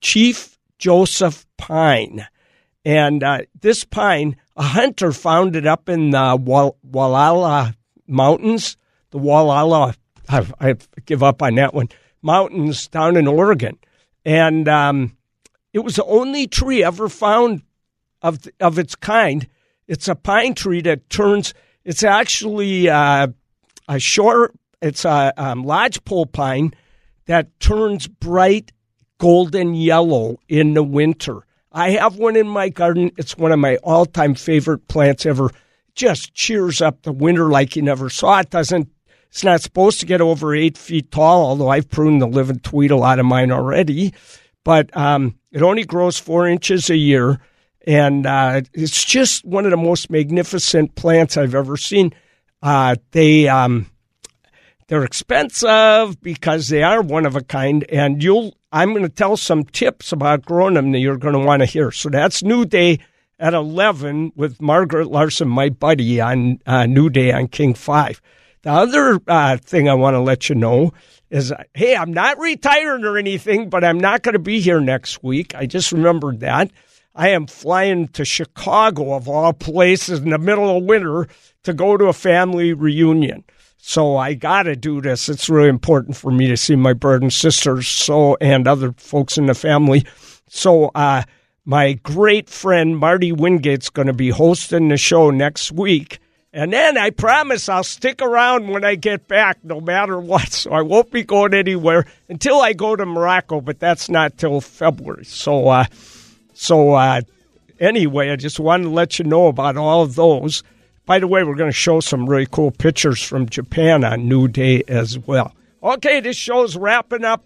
Chief 0.00 0.56
Joseph 0.78 1.44
Pine. 1.58 2.24
And 2.84 3.24
uh, 3.24 3.40
this 3.60 3.82
pine, 3.82 4.36
a 4.56 4.62
hunter 4.62 5.10
found 5.10 5.56
it 5.56 5.66
up 5.66 5.88
in 5.88 6.10
the 6.10 6.38
Wal- 6.40 6.78
Walala 6.88 7.74
Mountains, 8.06 8.76
the 9.10 9.18
Walala, 9.18 9.96
I, 10.30 10.46
I 10.60 10.76
give 11.04 11.22
up 11.22 11.42
on 11.42 11.56
that 11.56 11.74
one, 11.74 11.88
mountains 12.22 12.88
down 12.88 13.16
in 13.16 13.26
Oregon. 13.26 13.78
And 14.24 14.68
um, 14.68 15.16
it 15.72 15.80
was 15.80 15.96
the 15.96 16.04
only 16.04 16.46
tree 16.46 16.84
ever 16.84 17.08
found 17.08 17.62
of, 18.22 18.40
of 18.60 18.78
its 18.78 18.94
kind. 18.94 19.46
It's 19.86 20.08
a 20.08 20.14
pine 20.14 20.54
tree 20.54 20.82
that 20.82 21.10
turns, 21.10 21.54
it's 21.84 22.02
actually 22.02 22.88
uh, 22.88 23.28
a 23.88 23.98
short, 23.98 24.54
it's 24.80 25.04
a 25.04 25.32
um, 25.36 25.64
lodgepole 25.64 26.26
pine 26.26 26.74
that 27.26 27.58
turns 27.60 28.06
bright 28.06 28.72
golden 29.18 29.74
yellow 29.74 30.38
in 30.48 30.74
the 30.74 30.82
winter. 30.82 31.46
I 31.72 31.90
have 31.90 32.16
one 32.16 32.36
in 32.36 32.48
my 32.48 32.68
garden. 32.68 33.12
It's 33.16 33.36
one 33.36 33.52
of 33.52 33.58
my 33.58 33.76
all 33.76 34.06
time 34.06 34.34
favorite 34.34 34.88
plants 34.88 35.24
ever. 35.26 35.50
Just 35.94 36.34
cheers 36.34 36.80
up 36.80 37.02
the 37.02 37.12
winter 37.12 37.48
like 37.48 37.76
you 37.76 37.82
never 37.82 38.10
saw. 38.10 38.40
It 38.40 38.50
doesn't, 38.50 38.88
it's 39.30 39.44
not 39.44 39.60
supposed 39.60 40.00
to 40.00 40.06
get 40.06 40.20
over 40.20 40.54
eight 40.54 40.76
feet 40.76 41.12
tall, 41.12 41.46
although 41.46 41.68
I've 41.68 41.88
pruned 41.88 42.20
the 42.20 42.26
living 42.26 42.58
tweedle 42.58 43.04
out 43.04 43.20
of 43.20 43.26
mine 43.26 43.52
already. 43.52 44.12
But 44.64 44.94
um, 44.96 45.38
it 45.52 45.62
only 45.62 45.84
grows 45.84 46.18
four 46.18 46.48
inches 46.48 46.90
a 46.90 46.96
year. 46.96 47.40
And 47.86 48.26
uh, 48.26 48.62
it's 48.74 49.04
just 49.04 49.44
one 49.44 49.64
of 49.64 49.70
the 49.70 49.76
most 49.76 50.10
magnificent 50.10 50.96
plants 50.96 51.36
I've 51.36 51.54
ever 51.54 51.76
seen. 51.76 52.12
Uh, 52.60 52.96
they, 53.12 53.48
um, 53.48 53.86
they're 54.88 55.04
expensive 55.04 56.20
because 56.20 56.68
they 56.68 56.82
are 56.82 57.00
one 57.00 57.24
of 57.24 57.36
a 57.36 57.42
kind, 57.42 57.84
and 57.88 58.22
you'll. 58.22 58.54
I'm 58.72 58.90
going 58.90 59.02
to 59.02 59.08
tell 59.08 59.36
some 59.36 59.64
tips 59.64 60.12
about 60.12 60.44
growing 60.44 60.74
them 60.74 60.92
that 60.92 61.00
you're 61.00 61.16
going 61.16 61.34
to 61.34 61.40
want 61.40 61.60
to 61.60 61.66
hear. 61.66 61.90
So 61.90 62.08
that's 62.08 62.44
New 62.44 62.64
Day 62.64 63.00
at 63.36 63.52
11 63.52 64.32
with 64.36 64.60
Margaret 64.60 65.08
Larson, 65.08 65.48
my 65.48 65.70
buddy, 65.70 66.20
on 66.20 66.60
uh, 66.66 66.86
New 66.86 67.10
Day 67.10 67.32
on 67.32 67.48
King 67.48 67.74
5. 67.74 68.20
The 68.62 68.70
other 68.70 69.20
uh, 69.26 69.56
thing 69.56 69.88
I 69.88 69.94
want 69.94 70.14
to 70.14 70.20
let 70.20 70.48
you 70.48 70.54
know 70.54 70.92
is 71.30 71.52
hey, 71.74 71.96
I'm 71.96 72.12
not 72.12 72.38
retiring 72.38 73.04
or 73.04 73.16
anything, 73.16 73.70
but 73.70 73.84
I'm 73.84 73.98
not 73.98 74.22
going 74.22 74.34
to 74.34 74.38
be 74.38 74.60
here 74.60 74.80
next 74.80 75.22
week. 75.22 75.54
I 75.54 75.66
just 75.66 75.92
remembered 75.92 76.40
that. 76.40 76.70
I 77.14 77.30
am 77.30 77.46
flying 77.46 78.08
to 78.08 78.24
Chicago, 78.24 79.14
of 79.14 79.28
all 79.28 79.52
places, 79.52 80.20
in 80.20 80.30
the 80.30 80.38
middle 80.38 80.76
of 80.76 80.84
winter 80.84 81.26
to 81.64 81.72
go 81.72 81.96
to 81.96 82.06
a 82.06 82.12
family 82.12 82.72
reunion. 82.72 83.44
So 83.78 84.16
I 84.16 84.34
got 84.34 84.64
to 84.64 84.76
do 84.76 85.00
this. 85.00 85.28
It's 85.28 85.48
really 85.48 85.68
important 85.68 86.16
for 86.16 86.30
me 86.30 86.46
to 86.48 86.56
see 86.56 86.76
my 86.76 86.92
brother 86.92 87.22
and 87.22 87.32
sisters 87.32 87.88
so 87.88 88.36
and 88.40 88.68
other 88.68 88.92
folks 88.92 89.38
in 89.38 89.46
the 89.46 89.54
family. 89.54 90.04
So 90.48 90.90
uh, 90.94 91.22
my 91.64 91.94
great 91.94 92.48
friend 92.50 92.98
Marty 92.98 93.32
Wingate's 93.32 93.88
going 93.88 94.06
to 94.06 94.12
be 94.12 94.30
hosting 94.30 94.88
the 94.88 94.96
show 94.96 95.30
next 95.30 95.72
week. 95.72 96.18
And 96.52 96.72
then 96.72 96.98
I 96.98 97.10
promise 97.10 97.68
I'll 97.68 97.84
stick 97.84 98.20
around 98.20 98.68
when 98.68 98.84
I 98.84 98.96
get 98.96 99.28
back, 99.28 99.58
no 99.62 99.80
matter 99.80 100.18
what. 100.18 100.50
So 100.60 100.72
I 100.72 100.82
won't 100.82 101.10
be 101.10 101.22
going 101.22 101.54
anywhere 101.54 102.06
until 102.28 102.60
I 102.60 102.72
go 102.72 102.96
to 102.96 103.06
Morocco, 103.06 103.60
but 103.60 103.78
that's 103.78 104.08
not 104.08 104.36
till 104.36 104.60
February. 104.60 105.24
So, 105.24 105.68
uh, 105.68 105.84
so 106.54 106.94
uh, 106.94 107.22
anyway, 107.78 108.30
I 108.30 108.36
just 108.36 108.58
wanted 108.60 108.84
to 108.84 108.90
let 108.90 109.18
you 109.18 109.24
know 109.24 109.46
about 109.46 109.76
all 109.76 110.02
of 110.02 110.16
those. 110.16 110.62
By 111.06 111.18
the 111.18 111.26
way, 111.26 111.44
we're 111.44 111.54
going 111.54 111.70
to 111.70 111.76
show 111.76 112.00
some 112.00 112.28
really 112.28 112.46
cool 112.46 112.72
pictures 112.72 113.22
from 113.22 113.48
Japan 113.48 114.04
on 114.04 114.28
New 114.28 114.48
Day 114.48 114.82
as 114.88 115.18
well. 115.18 115.54
Okay, 115.82 116.20
this 116.20 116.36
show's 116.36 116.76
wrapping 116.76 117.24
up. 117.24 117.44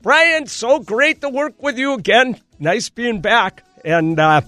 Brian, 0.00 0.46
so 0.46 0.78
great 0.78 1.20
to 1.20 1.28
work 1.28 1.62
with 1.62 1.76
you 1.76 1.94
again. 1.94 2.40
Nice 2.58 2.88
being 2.88 3.20
back. 3.20 3.62
And 3.84 4.18
uh, 4.18 4.40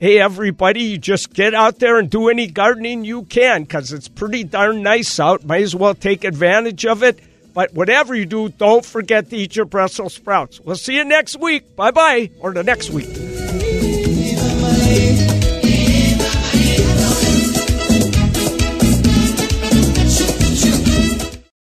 hey, 0.00 0.20
everybody, 0.20 0.82
you 0.82 0.98
just 0.98 1.32
get 1.32 1.54
out 1.54 1.78
there 1.78 1.98
and 1.98 2.10
do 2.10 2.28
any 2.28 2.46
gardening 2.46 3.04
you 3.04 3.24
can 3.24 3.62
because 3.62 3.92
it's 3.92 4.08
pretty 4.08 4.44
darn 4.44 4.82
nice 4.82 5.18
out. 5.18 5.44
Might 5.44 5.62
as 5.62 5.74
well 5.74 5.94
take 5.94 6.24
advantage 6.24 6.84
of 6.86 7.02
it. 7.02 7.20
But 7.54 7.72
whatever 7.72 8.14
you 8.14 8.26
do, 8.26 8.48
don't 8.48 8.84
forget 8.84 9.30
to 9.30 9.36
eat 9.36 9.54
your 9.54 9.64
Brussels 9.64 10.14
sprouts. 10.14 10.60
We'll 10.60 10.76
see 10.76 10.96
you 10.96 11.04
next 11.04 11.38
week. 11.38 11.76
Bye 11.76 11.92
bye, 11.92 12.30
or 12.40 12.52
the 12.52 12.64
next 12.64 12.90
week. 12.90 13.73